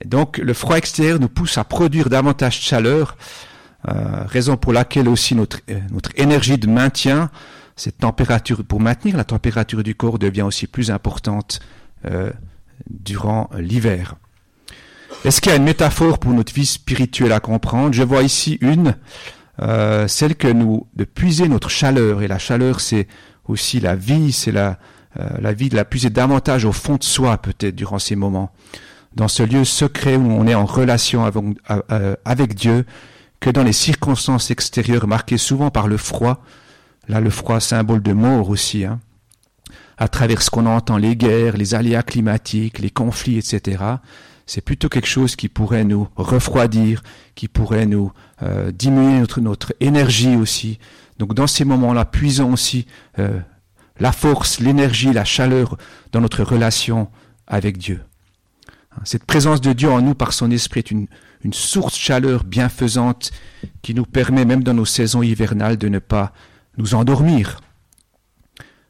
donc 0.06 0.38
le 0.38 0.54
froid 0.54 0.77
extérieur 0.77 1.19
nous 1.19 1.27
pousse 1.27 1.58
à 1.58 1.65
produire 1.65 2.10
davantage 2.10 2.60
de 2.60 2.63
chaleur, 2.63 3.17
raison 3.84 4.58
pour 4.58 4.74
laquelle 4.74 5.10
aussi 5.10 5.36
notre 5.36 5.60
notre 5.91 6.12
énergie 6.15 6.58
de 6.58 6.67
maintien, 6.67 7.32
cette 7.76 7.98
température 7.98 8.63
pour 8.63 8.80
maintenir 8.80 9.17
la 9.17 9.24
température 9.24 9.84
du 9.84 9.96
corps 9.96 10.20
devient 10.20 10.44
aussi 10.44 10.67
plus 10.67 10.91
importante 10.91 11.60
durant 12.89 13.50
l'hiver. 13.58 14.15
Est-ce 15.24 15.39
qu'il 15.39 15.52
y 15.52 15.54
a 15.54 15.58
une 15.58 15.63
métaphore 15.63 16.17
pour 16.17 16.34
notre 16.34 16.54
vie 16.54 16.65
spirituelle 16.65 17.32
à 17.32 17.39
comprendre? 17.39 17.94
Je 17.94 18.02
vois 18.02 18.24
ici 18.24 18.58
une, 18.62 18.96
euh, 19.62 20.08
celle 20.08 20.36
que 20.36 20.48
nous, 20.48 20.88
de 20.96 21.04
puiser 21.04 21.48
notre 21.48 21.70
chaleur. 21.70 22.24
Et 22.24 22.28
la 22.28 22.39
chaleur, 22.39 22.80
c'est 22.80 23.08
aussi 23.48 23.80
la 23.80 23.96
vie, 23.96 24.32
c'est 24.32 24.52
la, 24.52 24.80
euh, 25.20 25.30
la 25.39 25.54
vie 25.54 25.70
de 25.70 25.76
la 25.76 25.86
puiser 25.86 26.10
davantage 26.10 26.65
au 26.65 26.72
fond 26.72 26.96
de 26.96 27.04
soi, 27.04 27.38
peut-être, 27.38 27.76
durant 27.76 28.00
ces 28.00 28.15
moments. 28.15 28.52
Dans 29.13 29.28
ce 29.28 29.44
lieu 29.44 29.63
secret 29.63 30.15
où 30.15 30.32
on 30.32 30.48
est 30.48 30.56
en 30.56 30.65
relation 30.65 31.24
avec, 31.24 31.44
euh, 31.91 32.15
avec 32.26 32.56
Dieu, 32.56 32.86
que 33.41 33.49
dans 33.49 33.63
les 33.63 33.73
circonstances 33.73 34.51
extérieures 34.51 35.08
marquées 35.08 35.38
souvent 35.38 35.69
par 35.69 35.89
le 35.89 35.97
froid. 35.97 36.41
Là, 37.10 37.19
le 37.19 37.30
froid, 37.30 37.60
symbole 37.60 38.01
de 38.01 38.13
mort 38.13 38.49
aussi. 38.49 38.86
Hein 38.86 38.99
à 39.97 40.08
travers 40.08 40.41
ce 40.41 40.49
qu'on 40.49 40.65
entend, 40.65 40.97
les 40.97 41.15
guerres, 41.15 41.58
les 41.58 41.75
aléas 41.75 42.01
climatiques, 42.01 42.80
les 42.80 42.89
conflits, 42.89 43.38
etc 43.38 43.97
c'est 44.51 44.60
plutôt 44.60 44.89
quelque 44.89 45.08
chose 45.08 45.38
qui 45.38 45.47
pourrait 45.47 45.86
nous 45.86 46.10
refroidir, 46.17 47.04
qui 47.36 47.47
pourrait 47.47 47.86
nous 47.86 48.12
euh, 48.43 48.71
diminuer 48.71 49.21
notre, 49.21 49.39
notre 49.39 49.73
énergie 49.80 50.36
aussi. 50.36 50.77
Donc 51.19 51.34
dans 51.34 51.47
ces 51.47 51.63
moments-là, 51.63 52.04
puisons 52.04 52.51
aussi 52.51 52.86
euh, 53.17 53.39
la 53.97 54.12
force, 54.12 54.60
l'énergie, 54.60 55.13
la 55.13 55.23
chaleur 55.23 55.77
dans 56.12 56.19
notre 56.19 56.43
relation 56.43 57.10
avec 57.47 57.77
Dieu. 57.77 58.01
Cette 59.04 59.25
présence 59.25 59.62
de 59.62 59.73
Dieu 59.73 59.89
en 59.89 60.01
nous 60.01 60.15
par 60.15 60.34
son 60.34 60.51
esprit 60.51 60.80
est 60.80 60.91
une, 60.91 61.08
une 61.43 61.54
source 61.54 61.97
chaleur 61.97 62.43
bienfaisante 62.43 63.32
qui 63.82 63.93
nous 63.93 64.06
permet, 64.06 64.45
même 64.45 64.63
dans 64.63 64.73
nos 64.73 64.86
saisons 64.86 65.23
hivernales, 65.23 65.77
de 65.77 65.88
ne 65.88 65.99
pas 65.99 66.34
nous 66.77 66.93
endormir, 66.93 67.62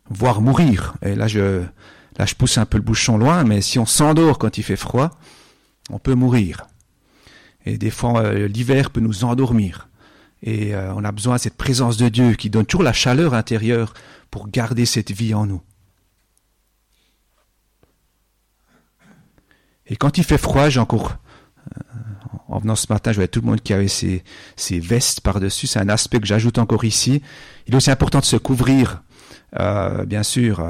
voire 0.09 0.41
mourir. 0.41 0.95
Et 1.01 1.15
là, 1.15 1.27
je, 1.27 1.63
là, 2.17 2.25
je 2.25 2.35
pousse 2.35 2.57
un 2.57 2.65
peu 2.65 2.77
le 2.77 2.83
bouchon 2.83 3.17
loin, 3.17 3.43
mais 3.43 3.61
si 3.61 3.79
on 3.79 3.85
s'endort 3.85 4.37
quand 4.37 4.57
il 4.57 4.63
fait 4.63 4.75
froid, 4.75 5.11
on 5.89 5.99
peut 5.99 6.15
mourir. 6.15 6.67
Et 7.65 7.77
des 7.77 7.91
fois, 7.91 8.21
euh, 8.21 8.47
l'hiver 8.47 8.89
peut 8.89 9.01
nous 9.01 9.23
endormir. 9.23 9.87
Et 10.43 10.73
euh, 10.73 10.93
on 10.95 11.03
a 11.03 11.11
besoin 11.11 11.35
de 11.35 11.41
cette 11.41 11.57
présence 11.57 11.97
de 11.97 12.09
Dieu 12.09 12.33
qui 12.33 12.49
donne 12.49 12.65
toujours 12.65 12.83
la 12.83 12.93
chaleur 12.93 13.33
intérieure 13.33 13.93
pour 14.31 14.49
garder 14.49 14.85
cette 14.85 15.11
vie 15.11 15.33
en 15.33 15.45
nous. 15.45 15.61
Et 19.91 19.95
quand 19.95 20.17
il 20.17 20.23
fait 20.23 20.39
froid, 20.39 20.69
j'ai 20.69 20.80
euh, 20.80 20.84
en 22.47 22.58
venant 22.58 22.75
ce 22.75 22.88
matin, 22.89 23.12
je 23.12 23.17
voyais 23.17 23.27
tout 23.27 23.41
le 23.41 23.45
monde 23.45 23.62
qui 23.62 23.73
avait 23.73 23.88
ses, 23.88 24.23
vestes 24.80 25.21
par-dessus. 25.21 25.67
C'est 25.67 25.80
un 25.80 25.89
aspect 25.89 26.19
que 26.19 26.25
j'ajoute 26.25 26.58
encore 26.58 26.84
ici. 26.84 27.21
Il 27.67 27.75
est 27.75 27.77
aussi 27.77 27.91
important 27.91 28.19
de 28.19 28.25
se 28.25 28.38
couvrir, 28.38 29.04
bien 30.08 30.23
sûr. 30.23 30.65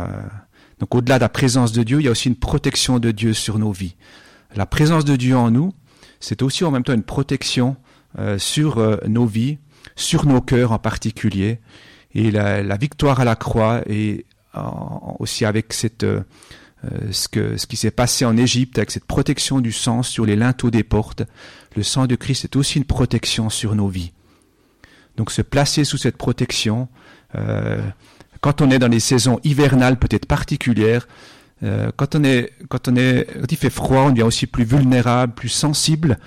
donc 0.80 0.94
au-delà 0.94 1.16
de 1.16 1.22
la 1.22 1.30
présence 1.30 1.72
de 1.72 1.84
Dieu, 1.84 2.02
il 2.02 2.06
y 2.06 2.08
a 2.10 2.12
aussi 2.12 2.28
une 2.28 2.36
protection 2.36 3.00
de 3.00 3.12
Dieu 3.12 3.34
sur 3.34 3.58
nos 3.58 3.72
vies 3.72 3.96
la 4.56 4.66
présence 4.66 5.06
de 5.06 5.16
Dieu 5.16 5.36
en 5.36 5.52
nous, 5.52 5.74
c'est 6.20 6.42
aussi 6.42 6.64
en 6.64 6.72
même 6.72 6.84
temps 6.84 6.94
une 6.94 7.04
protection 7.04 7.78
euh, 8.20 8.38
sur 8.38 8.78
euh, 8.78 8.98
nos 9.08 9.26
vies, 9.26 9.58
sur 9.96 10.26
nos 10.26 10.42
cœurs 10.42 10.72
en 10.72 10.80
particulier. 10.80 11.60
Et 12.14 12.30
la, 12.32 12.76
victoire 12.76 13.22
à 13.22 13.26
la 13.26 13.36
croix 13.36 13.82
et 13.88 14.26
aussi 15.20 15.46
avec 15.46 15.72
cette, 15.72 16.06
euh, 16.86 17.12
ce, 17.12 17.68
qui 17.68 17.76
s'est 17.78 17.92
passé 17.92 18.26
en 18.26 18.38
Égypte, 18.38 18.78
avec 18.78 18.92
cette 18.92 19.06
protection 19.06 19.60
du 19.60 19.72
sang 19.72 20.04
sur 20.04 20.26
les 20.26 20.36
linteaux 20.36 20.72
des 20.72 20.84
portes, 20.84 21.24
le 21.76 21.84
sang 21.84 22.08
de 22.08 22.16
Christ 22.16 22.46
est 22.46 22.56
aussi 22.56 22.78
une 22.78 22.86
protection 22.86 23.50
sur 23.50 23.76
nos 23.76 23.88
vies. 23.88 24.12
Donc 25.18 25.32
se 25.32 25.42
placer 25.42 25.84
sous 25.84 25.98
cette 25.98 26.18
protection, 26.18 26.88
quand 28.42 28.62
on 28.62 28.72
est 28.72 28.80
dans 28.80 28.90
des 28.90 29.00
saisons 29.00 29.40
hivernales 29.44 29.98
peut-être 29.98 30.26
particulières, 30.26 31.08
euh, 31.64 31.92
quand 31.96 32.16
on 32.16 32.24
est, 32.24 32.52
quand 32.70 32.88
on 32.88 32.96
est, 32.96 33.28
quand 33.40 33.52
il 33.52 33.58
fait 33.58 33.70
froid, 33.70 34.02
on 34.02 34.10
devient 34.10 34.24
aussi 34.24 34.48
plus 34.48 34.64
vulnérable, 34.64 35.34
plus 35.34 35.50
sensible, 35.50 36.18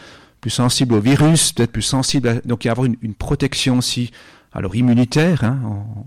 plus 0.40 0.50
sensible 0.50 0.94
au 0.94 1.00
virus, 1.00 1.52
peut-être 1.52 1.72
plus 1.72 1.82
sensible. 1.82 2.40
donc 2.44 2.64
il 2.64 2.68
y 2.68 2.70
a 2.70 2.72
avoir 2.72 2.86
une, 2.86 2.96
une 3.02 3.14
protection 3.14 3.78
aussi. 3.78 4.12
Alors 4.54 4.76
immunitaire, 4.76 5.42
hein, 5.42 5.58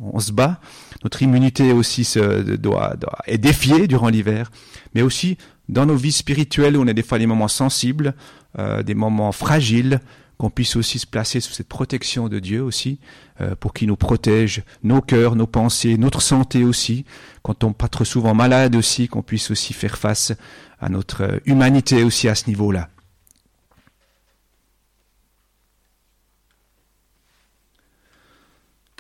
on, 0.02 0.20
se 0.20 0.32
bat. 0.32 0.60
Notre 1.04 1.22
immunité 1.22 1.74
aussi 1.74 2.06
se, 2.06 2.56
doit, 2.56 2.96
doit, 2.96 3.20
est 3.28 3.38
défiée 3.38 3.88
durant 3.88 4.08
l'hiver, 4.08 4.52
mais 4.96 5.02
aussi 5.02 5.38
dans 5.68 5.86
nos 5.86 5.98
vies 5.98 6.14
spirituelles 6.14 6.78
on 6.78 6.88
a 6.88 6.94
des 6.94 7.04
fois 7.04 7.20
des 7.20 7.28
moments 7.28 7.50
sensibles, 7.50 8.16
euh, 8.58 8.84
des 8.84 8.96
moments 8.96 9.34
fragiles, 9.34 10.00
qu'on 10.38 10.50
puisse 10.50 10.76
aussi 10.76 11.00
se 11.00 11.08
placer 11.08 11.40
sous 11.42 11.52
cette 11.52 11.68
protection 11.68 12.30
de 12.30 12.40
Dieu 12.40 12.62
aussi, 12.64 13.00
euh, 13.42 13.56
pour 13.56 13.74
qu'il 13.74 13.88
nous 13.88 13.96
protège 13.96 14.64
nos 14.84 15.02
cœurs, 15.02 15.36
nos 15.36 15.48
pensées, 15.48 15.98
notre 15.98 16.22
santé 16.22 16.64
aussi, 16.64 17.06
quand 17.42 17.64
on 17.64 17.74
pas 17.74 17.88
trop 17.88 18.06
souvent 18.06 18.34
malade 18.36 18.76
aussi, 18.76 19.08
qu'on 19.08 19.24
puisse 19.24 19.52
aussi 19.52 19.74
faire 19.74 19.98
face 19.98 20.34
à 20.80 20.90
notre 20.90 21.24
euh, 21.24 21.40
humanité 21.46 22.04
aussi 22.04 22.30
à 22.30 22.36
ce 22.36 22.48
niveau-là. 22.48 22.90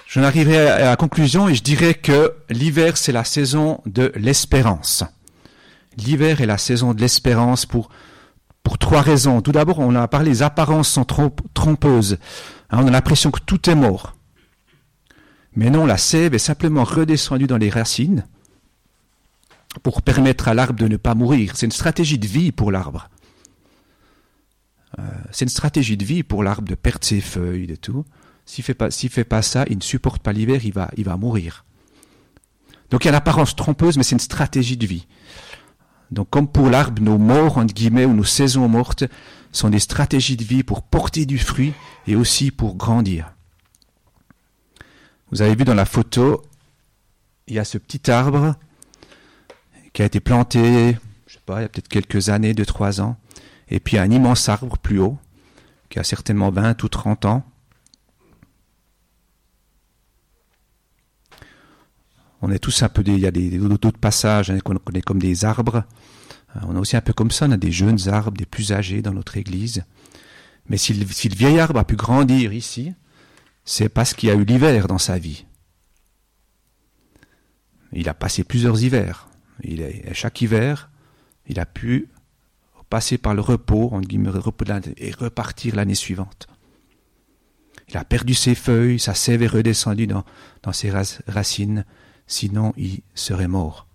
Je 0.07 0.21
n'arriverai 0.21 0.69
à 0.69 0.85
la 0.85 0.95
conclusion 0.95 1.49
et 1.49 1.55
je 1.55 1.61
dirais 1.61 1.93
que 1.93 2.33
l'hiver, 2.49 2.95
c'est 2.95 3.11
la 3.11 3.25
saison 3.25 3.81
de 3.85 4.13
l'espérance. 4.15 5.03
L'hiver 5.97 6.39
est 6.39 6.45
la 6.45 6.57
saison 6.57 6.93
de 6.93 7.01
l'espérance 7.01 7.65
pour 7.65 7.89
pour 8.63 8.77
trois 8.77 9.01
raisons. 9.01 9.41
Tout 9.41 9.53
d'abord, 9.53 9.79
on 9.79 9.95
a 9.95 10.07
parlé, 10.09 10.29
les 10.29 10.43
apparences 10.43 10.89
sont 10.89 11.05
trompeuses. 11.05 12.17
Hein, 12.69 12.79
on 12.83 12.87
a 12.87 12.91
l'impression 12.91 13.31
que 13.31 13.39
tout 13.39 13.69
est 13.69 13.75
mort. 13.75 14.13
Mais 15.55 15.69
non, 15.69 15.85
la 15.85 15.97
sève 15.97 16.33
est 16.33 16.39
simplement 16.39 16.83
redescendue 16.83 17.47
dans 17.47 17.57
les 17.57 17.69
racines 17.69 18.25
pour 19.83 20.01
permettre 20.01 20.49
à 20.49 20.53
l'arbre 20.53 20.79
de 20.79 20.87
ne 20.87 20.97
pas 20.97 21.15
mourir. 21.15 21.53
C'est 21.55 21.65
une 21.65 21.71
stratégie 21.71 22.19
de 22.19 22.27
vie 22.27 22.51
pour 22.51 22.71
l'arbre. 22.71 23.09
Euh, 24.99 25.03
c'est 25.31 25.45
une 25.45 25.49
stratégie 25.49 25.95
de 25.95 26.03
vie 26.03 26.23
pour 26.23 26.43
l'arbre 26.43 26.67
de 26.67 26.75
perdre 26.75 27.05
ses 27.05 27.21
feuilles 27.21 27.71
et 27.71 27.77
tout. 27.77 28.03
S'il 28.47 28.63
fait 28.63 28.73
pas, 28.73 28.89
fait 28.89 29.25
pas 29.25 29.41
ça, 29.41 29.65
il 29.69 29.77
ne 29.77 29.83
supporte 29.83 30.23
pas 30.23 30.31
l'hiver, 30.31 30.61
il 30.63 30.71
va, 30.71 30.89
il 30.95 31.05
mourir. 31.19 31.65
Donc 32.89 33.03
il 33.03 33.07
y 33.07 33.09
a 33.09 33.11
l'apparence 33.11 33.57
trompeuse, 33.57 33.97
mais 33.97 34.03
c'est 34.03 34.15
une 34.15 34.19
stratégie 34.19 34.77
de 34.77 34.87
vie. 34.87 35.05
Donc 36.11 36.29
comme 36.29 36.47
pour 36.47 36.69
l'arbre, 36.69 37.01
nos 37.01 37.17
morts, 37.17 37.57
entre 37.57 37.73
guillemets, 37.73 38.05
ou 38.05 38.13
nos 38.13 38.23
saisons 38.23 38.69
mortes, 38.69 39.03
sont 39.51 39.69
des 39.69 39.79
stratégies 39.79 40.37
de 40.37 40.45
vie 40.45 40.63
pour 40.63 40.81
porter 40.81 41.25
du 41.25 41.37
fruit 41.37 41.73
et 42.07 42.15
aussi 42.15 42.49
pour 42.49 42.75
grandir. 42.75 43.33
Vous 45.29 45.41
avez 45.41 45.53
vu 45.53 45.65
dans 45.65 45.75
la 45.75 45.85
photo, 45.85 46.41
il 47.47 47.55
y 47.55 47.59
a 47.59 47.65
ce 47.65 47.77
petit 47.77 48.09
arbre 48.09 48.55
qui 49.91 50.03
a 50.03 50.05
été 50.05 50.21
planté, 50.21 50.97
je 51.27 51.33
sais 51.33 51.41
pas, 51.45 51.59
il 51.59 51.63
y 51.63 51.65
a 51.65 51.69
peut-être 51.69 51.89
quelques 51.89 52.29
années, 52.29 52.53
deux, 52.53 52.65
trois 52.65 53.01
ans, 53.01 53.17
et 53.67 53.81
puis 53.81 53.97
un 53.97 54.09
immense 54.09 54.47
arbre 54.47 54.77
plus 54.77 54.99
haut, 54.99 55.17
qui 55.89 55.99
a 55.99 56.05
certainement 56.05 56.49
20 56.49 56.81
ou 56.83 56.87
30 56.87 57.25
ans, 57.25 57.43
on 62.41 62.51
est 62.51 62.59
tous 62.59 62.83
un 62.83 62.89
peu 62.89 63.03
des, 63.03 63.13
il 63.13 63.19
y 63.19 63.27
a 63.27 63.31
des, 63.31 63.57
d'autres 63.57 63.97
passages 63.97 64.51
hein, 64.51 64.59
qu'on 64.59 64.75
connaît 64.75 65.01
comme 65.01 65.19
des 65.19 65.45
arbres. 65.45 65.83
Euh, 66.55 66.59
on 66.67 66.75
est 66.75 66.79
aussi 66.79 66.95
un 66.95 67.01
peu 67.01 67.13
comme 67.13 67.31
ça, 67.31 67.45
on 67.47 67.51
a 67.51 67.57
des 67.57 67.71
jeunes 67.71 68.07
arbres, 68.09 68.37
des 68.37 68.45
plus 68.45 68.71
âgés 68.71 69.01
dans 69.01 69.13
notre 69.13 69.37
église. 69.37 69.83
Mais 70.69 70.77
si 70.77 70.93
le, 70.93 71.05
vieil 71.05 71.59
arbre 71.59 71.79
a 71.79 71.85
pu 71.85 71.95
grandir 71.95 72.53
ici, 72.53 72.93
c'est 73.65 73.89
parce 73.89 74.13
qu'il 74.13 74.29
y 74.29 74.31
a 74.31 74.35
eu 74.35 74.43
l'hiver 74.43 74.87
dans 74.87 74.97
sa 74.97 75.17
vie. 75.17 75.45
Il 77.93 78.09
a 78.09 78.13
passé 78.13 78.43
plusieurs 78.43 78.81
hivers. 78.83 79.29
Il 79.63 79.83
chaque 80.13 80.41
hiver, 80.41 80.89
il 81.47 81.59
a 81.59 81.65
pu 81.65 82.09
passer 82.89 83.17
par 83.17 83.33
le 83.33 83.41
repos, 83.41 83.89
entre 83.91 84.07
guillemets, 84.07 84.31
et 84.97 85.11
repartir 85.11 85.75
l'année 85.75 85.95
suivante. 85.95 86.47
Il 87.89 87.97
a 87.97 88.03
perdu 88.03 88.33
ses 88.33 88.55
feuilles, 88.55 88.99
sa 88.99 89.13
sève 89.13 89.41
est 89.43 89.47
redescendue 89.47 90.07
dans, 90.07 90.25
dans 90.63 90.73
ses 90.73 90.89
rac- 90.89 91.21
racines, 91.27 91.85
sinon 92.27 92.73
il 92.77 93.01
serait 93.15 93.47
mort. 93.47 93.87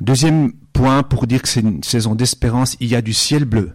Deuxième 0.00 0.52
point 0.72 1.02
pour 1.02 1.26
dire 1.26 1.42
que 1.42 1.48
c'est 1.48 1.60
une 1.60 1.82
saison 1.82 2.14
d'espérance, 2.14 2.76
il 2.80 2.86
y 2.88 2.94
a 2.94 3.02
du 3.02 3.12
ciel 3.12 3.44
bleu. 3.44 3.72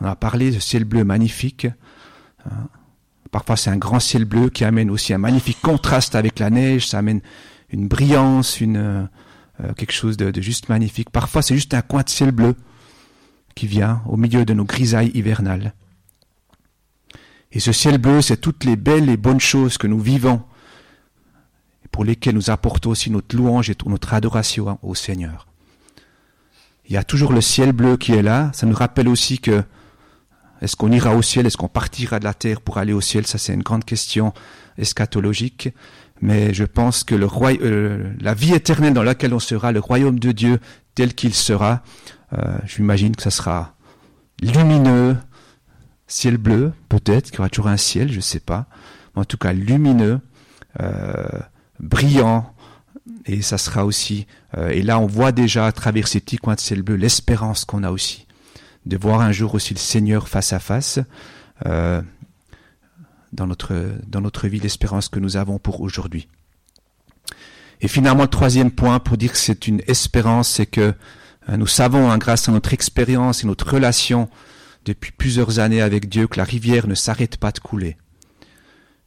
On 0.00 0.06
a 0.06 0.14
parlé 0.14 0.52
de 0.52 0.60
ciel 0.60 0.84
bleu 0.84 1.04
magnifique. 1.04 1.66
hein. 2.46 2.68
Parfois 3.30 3.56
c'est 3.56 3.70
un 3.70 3.76
grand 3.76 4.00
ciel 4.00 4.24
bleu 4.24 4.48
qui 4.50 4.64
amène 4.64 4.90
aussi 4.90 5.12
un 5.12 5.18
magnifique 5.18 5.60
contraste 5.60 6.14
avec 6.14 6.38
la 6.38 6.50
neige, 6.50 6.88
ça 6.88 6.98
amène 6.98 7.20
une 7.70 7.86
brillance, 7.86 8.58
euh, 8.62 9.06
euh, 9.60 9.72
quelque 9.74 9.92
chose 9.92 10.16
de 10.16 10.40
juste 10.40 10.68
magnifique. 10.68 11.10
Parfois 11.10 11.42
c'est 11.42 11.54
juste 11.54 11.74
un 11.74 11.82
coin 11.82 12.02
de 12.02 12.08
ciel 12.08 12.32
bleu 12.32 12.56
qui 13.54 13.66
vient 13.66 14.02
au 14.06 14.16
milieu 14.16 14.44
de 14.44 14.54
nos 14.54 14.64
grisailles 14.64 15.12
hivernales. 15.14 15.74
Et 17.52 17.60
ce 17.60 17.72
ciel 17.72 17.98
bleu, 17.98 18.22
c'est 18.22 18.36
toutes 18.36 18.64
les 18.64 18.76
belles 18.76 19.08
et 19.08 19.16
bonnes 19.16 19.40
choses 19.40 19.76
que 19.76 19.86
nous 19.86 20.00
vivons, 20.00 20.42
pour 21.90 22.04
lesquelles 22.04 22.36
nous 22.36 22.50
apportons 22.50 22.90
aussi 22.90 23.10
notre 23.10 23.34
louange 23.36 23.70
et 23.70 23.76
notre 23.86 24.14
adoration 24.14 24.78
au 24.82 24.94
Seigneur. 24.94 25.48
Il 26.86 26.94
y 26.94 26.96
a 26.96 27.04
toujours 27.04 27.32
le 27.32 27.40
ciel 27.40 27.72
bleu 27.72 27.96
qui 27.96 28.12
est 28.12 28.22
là. 28.22 28.50
Ça 28.54 28.66
nous 28.66 28.74
rappelle 28.74 29.08
aussi 29.08 29.38
que 29.38 29.64
est-ce 30.60 30.76
qu'on 30.76 30.92
ira 30.92 31.14
au 31.14 31.22
ciel, 31.22 31.46
est-ce 31.46 31.56
qu'on 31.56 31.68
partira 31.68 32.18
de 32.18 32.24
la 32.24 32.34
terre 32.34 32.60
pour 32.60 32.78
aller 32.78 32.92
au 32.92 33.00
ciel? 33.00 33.26
Ça, 33.26 33.38
c'est 33.38 33.54
une 33.54 33.62
grande 33.62 33.84
question 33.84 34.32
eschatologique. 34.76 35.70
Mais 36.20 36.52
je 36.52 36.64
pense 36.64 37.02
que 37.02 37.14
le 37.14 37.26
roi, 37.26 37.52
euh, 37.62 38.12
la 38.20 38.34
vie 38.34 38.52
éternelle 38.52 38.92
dans 38.92 39.02
laquelle 39.02 39.32
on 39.32 39.38
sera, 39.38 39.72
le 39.72 39.80
royaume 39.80 40.18
de 40.18 40.32
Dieu 40.32 40.60
tel 40.94 41.14
qu'il 41.14 41.34
sera, 41.34 41.82
euh, 42.36 42.58
je 42.66 42.82
m'imagine 42.82 43.16
que 43.16 43.22
ça 43.22 43.30
sera 43.30 43.74
lumineux, 44.42 45.16
ciel 46.10 46.36
bleu, 46.36 46.72
peut-être, 46.88 47.26
qu'il 47.26 47.36
y 47.36 47.38
aura 47.38 47.48
toujours 47.48 47.68
un 47.68 47.76
ciel, 47.76 48.10
je 48.10 48.16
ne 48.16 48.20
sais 48.20 48.40
pas. 48.40 48.66
Mais 49.14 49.22
en 49.22 49.24
tout 49.24 49.38
cas, 49.38 49.52
lumineux, 49.52 50.20
euh, 50.80 51.38
brillant, 51.78 52.52
et 53.26 53.42
ça 53.42 53.58
sera 53.58 53.86
aussi, 53.86 54.26
euh, 54.56 54.70
et 54.70 54.82
là 54.82 54.98
on 54.98 55.06
voit 55.06 55.32
déjà 55.32 55.66
à 55.66 55.72
travers 55.72 56.08
ces 56.08 56.20
petits 56.20 56.36
coins 56.36 56.54
de 56.54 56.60
ciel 56.60 56.82
bleu 56.82 56.96
l'espérance 56.96 57.64
qu'on 57.64 57.82
a 57.84 57.90
aussi, 57.90 58.26
de 58.86 58.96
voir 58.96 59.20
un 59.20 59.32
jour 59.32 59.54
aussi 59.54 59.72
le 59.72 59.78
Seigneur 59.78 60.28
face 60.28 60.52
à 60.52 60.58
face, 60.58 60.98
euh, 61.66 62.02
dans, 63.32 63.46
notre, 63.46 63.74
dans 64.06 64.20
notre 64.20 64.48
vie, 64.48 64.58
l'espérance 64.58 65.08
que 65.08 65.20
nous 65.20 65.36
avons 65.36 65.58
pour 65.58 65.80
aujourd'hui. 65.80 66.28
Et 67.80 67.88
finalement, 67.88 68.22
le 68.22 68.28
troisième 68.28 68.70
point 68.70 68.98
pour 68.98 69.16
dire 69.16 69.32
que 69.32 69.38
c'est 69.38 69.66
une 69.66 69.80
espérance, 69.86 70.48
c'est 70.50 70.66
que 70.66 70.92
nous 71.48 71.66
savons, 71.66 72.10
hein, 72.10 72.18
grâce 72.18 72.48
à 72.48 72.52
notre 72.52 72.74
expérience 72.74 73.42
et 73.42 73.46
notre 73.46 73.72
relation 73.72 74.28
depuis 74.84 75.12
plusieurs 75.12 75.58
années 75.58 75.82
avec 75.82 76.08
Dieu, 76.08 76.26
que 76.26 76.38
la 76.38 76.44
rivière 76.44 76.86
ne 76.86 76.94
s'arrête 76.94 77.36
pas 77.36 77.52
de 77.52 77.58
couler. 77.58 77.96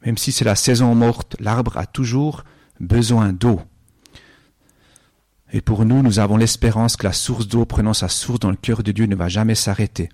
Même 0.04 0.18
si 0.18 0.32
c'est 0.32 0.44
la 0.44 0.54
saison 0.54 0.94
morte, 0.94 1.36
l'arbre 1.40 1.76
a 1.76 1.86
toujours 1.86 2.44
besoin 2.80 3.32
d'eau. 3.32 3.60
Et 5.52 5.60
pour 5.60 5.84
nous, 5.84 6.02
nous 6.02 6.18
avons 6.18 6.36
l'espérance 6.36 6.96
que 6.96 7.06
la 7.06 7.12
source 7.12 7.46
d'eau 7.46 7.64
prenant 7.64 7.94
sa 7.94 8.08
source 8.08 8.40
dans 8.40 8.50
le 8.50 8.56
cœur 8.56 8.82
de 8.82 8.92
Dieu 8.92 9.06
ne 9.06 9.14
va 9.14 9.28
jamais 9.28 9.54
s'arrêter. 9.54 10.08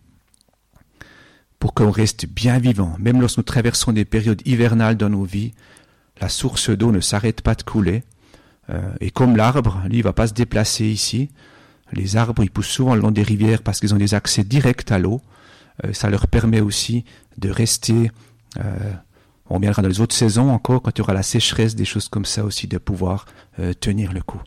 Pour 1.59 1.75
qu'on 1.75 1.91
reste 1.91 2.27
bien 2.27 2.59
vivant, 2.59 2.95
même 2.99 3.21
lorsque 3.21 3.39
nous 3.39 3.43
traversons 3.43 3.93
des 3.93 4.05
périodes 4.05 4.43
hivernales 4.47 4.97
dans 4.97 5.09
nos 5.09 5.25
vies, 5.25 5.53
la 6.21 6.29
source 6.29 6.71
d'eau 6.71 6.93
ne 6.93 7.01
s'arrête 7.01 7.41
pas 7.41 7.55
de 7.55 7.63
couler. 7.63 8.03
Euh, 8.69 8.81
et 9.01 9.11
comme 9.11 9.37
l'arbre, 9.37 9.83
lui, 9.87 9.99
il 9.99 10.03
va 10.03 10.13
pas 10.13 10.27
se 10.27 10.35
déplacer 10.35 10.87
ici. 10.87 11.31
Les 11.93 12.17
arbres, 12.17 12.45
ils 12.45 12.51
poussent 12.51 12.69
souvent 12.69 12.95
le 12.95 13.01
long 13.01 13.11
des 13.11 13.23
rivières 13.23 13.63
parce 13.63 13.81
qu'ils 13.81 13.95
ont 13.95 13.99
des 13.99 14.15
accès 14.15 14.45
directs 14.45 14.91
à 14.93 14.99
l'eau. 14.99 15.21
Euh, 15.85 15.93
ça 15.93 16.11
leur 16.11 16.27
permet 16.27 16.61
aussi 16.61 17.05
de 17.39 17.51
rester 17.51 18.11
euh, 18.59 18.95
on 19.53 19.59
viendra 19.59 19.83
dans 19.83 19.89
les 19.89 20.01
autres 20.01 20.15
saisons 20.15 20.51
encore, 20.51 20.81
quand 20.81 20.93
il 20.93 20.99
y 20.99 21.03
aura 21.03 21.13
la 21.13 21.25
sécheresse, 21.25 21.75
des 21.75 21.85
choses 21.85 22.09
comme 22.09 22.25
ça 22.25 22.45
aussi, 22.45 22.69
de 22.69 22.79
pouvoir 22.79 23.27
euh, 23.59 23.75
tenir 23.75 24.13
le 24.13 24.23
coup. 24.23 24.41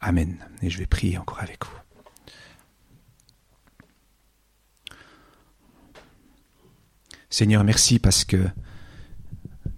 Amen. 0.00 0.38
Et 0.62 0.70
je 0.70 0.78
vais 0.78 0.86
prier 0.86 1.18
encore 1.18 1.40
avec 1.42 1.64
vous. 1.66 1.76
Seigneur, 7.28 7.64
merci 7.64 7.98
parce 7.98 8.24
que 8.24 8.46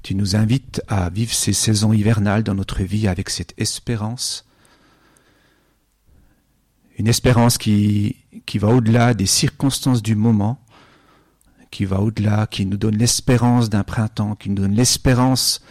tu 0.02 0.14
nous 0.14 0.36
invites 0.36 0.80
à 0.86 1.10
vivre 1.10 1.32
ces 1.32 1.52
saisons 1.52 1.92
hivernales 1.92 2.44
dans 2.44 2.54
notre 2.54 2.84
vie 2.84 3.08
avec 3.08 3.30
cette 3.30 3.52
espérance. 3.58 4.46
Une 6.98 7.08
espérance 7.08 7.58
qui, 7.58 8.16
qui 8.46 8.58
va 8.58 8.68
au-delà 8.68 9.14
des 9.14 9.26
circonstances 9.26 10.02
du 10.02 10.14
moment, 10.14 10.60
qui 11.70 11.84
va 11.84 12.00
au-delà, 12.00 12.46
qui 12.46 12.66
nous 12.66 12.76
donne 12.76 12.96
l'espérance 12.96 13.70
d'un 13.70 13.84
printemps, 13.84 14.34
qui 14.34 14.50
nous 14.50 14.56
donne 14.56 14.74
l'espérance 14.74 15.62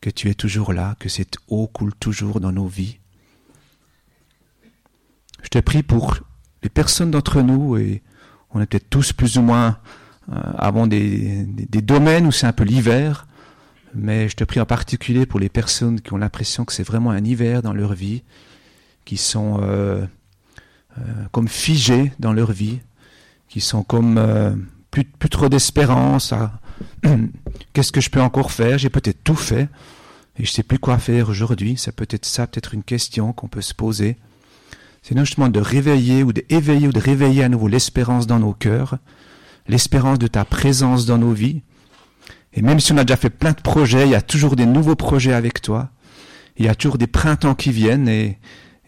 que 0.00 0.10
tu 0.10 0.28
es 0.28 0.34
toujours 0.34 0.72
là, 0.72 0.96
que 0.98 1.08
cette 1.08 1.36
eau 1.48 1.66
coule 1.66 1.94
toujours 1.94 2.40
dans 2.40 2.52
nos 2.52 2.66
vies. 2.66 2.98
Je 5.42 5.48
te 5.48 5.58
prie 5.58 5.82
pour 5.82 6.18
les 6.62 6.68
personnes 6.68 7.10
d'entre 7.10 7.42
nous, 7.42 7.76
et 7.76 8.02
on 8.50 8.60
est 8.60 8.66
peut-être 8.66 8.90
tous 8.90 9.12
plus 9.12 9.38
ou 9.38 9.42
moins 9.42 9.78
euh, 10.32 10.34
avant 10.58 10.86
des, 10.86 11.46
domaines 11.82 12.26
où 12.26 12.32
c'est 12.32 12.46
un 12.46 12.52
peu 12.52 12.64
l'hiver, 12.64 13.26
mais 13.94 14.28
je 14.28 14.36
te 14.36 14.44
prie 14.44 14.60
en 14.60 14.66
particulier 14.66 15.24
pour 15.24 15.40
les 15.40 15.48
personnes 15.48 16.00
qui 16.00 16.12
ont 16.12 16.16
l'impression 16.16 16.64
que 16.64 16.72
c'est 16.72 16.82
vraiment 16.82 17.10
un 17.10 17.24
hiver 17.24 17.62
dans 17.62 17.72
leur 17.72 17.94
vie, 17.94 18.22
qui 19.04 19.16
sont 19.16 19.60
euh, 19.62 20.04
comme 21.32 21.48
figées 21.48 22.12
dans 22.18 22.32
leur 22.32 22.52
vie, 22.52 22.78
qui 23.48 23.60
sont 23.60 23.82
comme 23.82 24.18
euh, 24.18 24.54
plus, 24.90 25.04
plus 25.04 25.28
trop 25.28 25.48
d'espérance. 25.48 26.34
Qu'est-ce 27.72 27.92
que 27.92 28.00
je 28.00 28.10
peux 28.10 28.20
encore 28.20 28.50
faire? 28.50 28.78
J'ai 28.78 28.90
peut-être 28.90 29.22
tout 29.24 29.36
fait 29.36 29.68
et 30.38 30.44
je 30.44 30.50
sais 30.50 30.62
plus 30.62 30.78
quoi 30.78 30.98
faire 30.98 31.28
aujourd'hui. 31.28 31.74
C'est 31.76 31.94
peut-être 31.94 32.26
ça, 32.26 32.46
peut-être 32.46 32.74
une 32.74 32.82
question 32.82 33.32
qu'on 33.32 33.48
peut 33.48 33.62
se 33.62 33.74
poser. 33.74 34.16
C'est 35.02 35.16
justement 35.18 35.48
de 35.48 35.60
réveiller 35.60 36.22
ou 36.22 36.32
d'éveiller 36.32 36.88
ou 36.88 36.92
de 36.92 36.98
réveiller 36.98 37.44
à 37.44 37.48
nouveau 37.48 37.68
l'espérance 37.68 38.26
dans 38.26 38.40
nos 38.40 38.52
cœurs, 38.52 38.98
l'espérance 39.68 40.18
de 40.18 40.26
ta 40.26 40.44
présence 40.44 41.06
dans 41.06 41.18
nos 41.18 41.32
vies. 41.32 41.62
Et 42.52 42.62
même 42.62 42.80
si 42.80 42.92
on 42.92 42.96
a 42.96 43.04
déjà 43.04 43.16
fait 43.16 43.30
plein 43.30 43.52
de 43.52 43.60
projets, 43.60 44.04
il 44.04 44.10
y 44.10 44.16
a 44.16 44.22
toujours 44.22 44.56
des 44.56 44.66
nouveaux 44.66 44.96
projets 44.96 45.32
avec 45.32 45.62
toi. 45.62 45.90
Il 46.56 46.64
y 46.64 46.68
a 46.68 46.74
toujours 46.74 46.98
des 46.98 47.06
printemps 47.06 47.54
qui 47.54 47.70
viennent 47.70 48.08
et, 48.08 48.38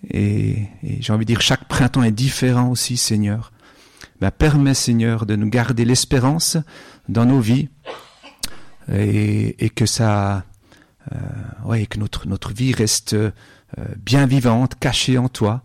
et, 0.08 0.62
et 0.82 1.00
j'ai 1.00 1.12
envie 1.12 1.24
de 1.24 1.32
dire 1.32 1.40
chaque 1.40 1.66
printemps 1.66 2.02
est 2.02 2.12
différent 2.12 2.68
aussi, 2.68 2.96
Seigneur 2.96 3.52
ben, 4.20 4.30
permets, 4.30 4.74
Seigneur, 4.74 5.26
de 5.26 5.36
nous 5.36 5.48
garder 5.48 5.84
l'espérance 5.84 6.56
dans 7.08 7.24
nos 7.24 7.40
vies 7.40 7.68
et, 8.92 9.70
que 9.74 9.86
ça, 9.86 10.44
euh, 11.12 11.16
ouais, 11.64 11.86
que 11.86 11.98
notre 11.98 12.26
notre 12.26 12.52
vie 12.52 12.72
reste 12.72 13.12
euh, 13.12 13.30
bien 13.98 14.26
vivante, 14.26 14.76
cachée 14.78 15.18
en 15.18 15.28
Toi, 15.28 15.62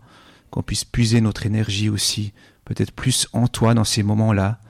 qu'on 0.50 0.62
puisse 0.62 0.84
puiser 0.84 1.20
notre 1.20 1.46
énergie 1.46 1.88
aussi, 1.88 2.32
peut-être 2.64 2.92
plus 2.92 3.26
en 3.32 3.48
Toi 3.48 3.74
dans 3.74 3.84
ces 3.84 4.02
moments-là, 4.02 4.60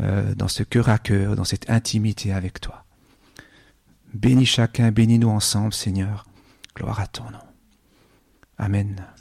euh, 0.00 0.34
dans 0.34 0.48
ce 0.48 0.62
cœur 0.62 0.88
à 0.88 0.98
cœur, 0.98 1.36
dans 1.36 1.44
cette 1.44 1.68
intimité 1.68 2.32
avec 2.32 2.60
Toi. 2.60 2.84
Bénis 4.14 4.46
chacun, 4.46 4.92
bénis-nous 4.92 5.28
ensemble, 5.28 5.74
Seigneur. 5.74 6.26
Gloire 6.76 7.00
à 7.00 7.06
Ton 7.06 7.24
nom. 7.24 7.45
Amen. 8.58 9.15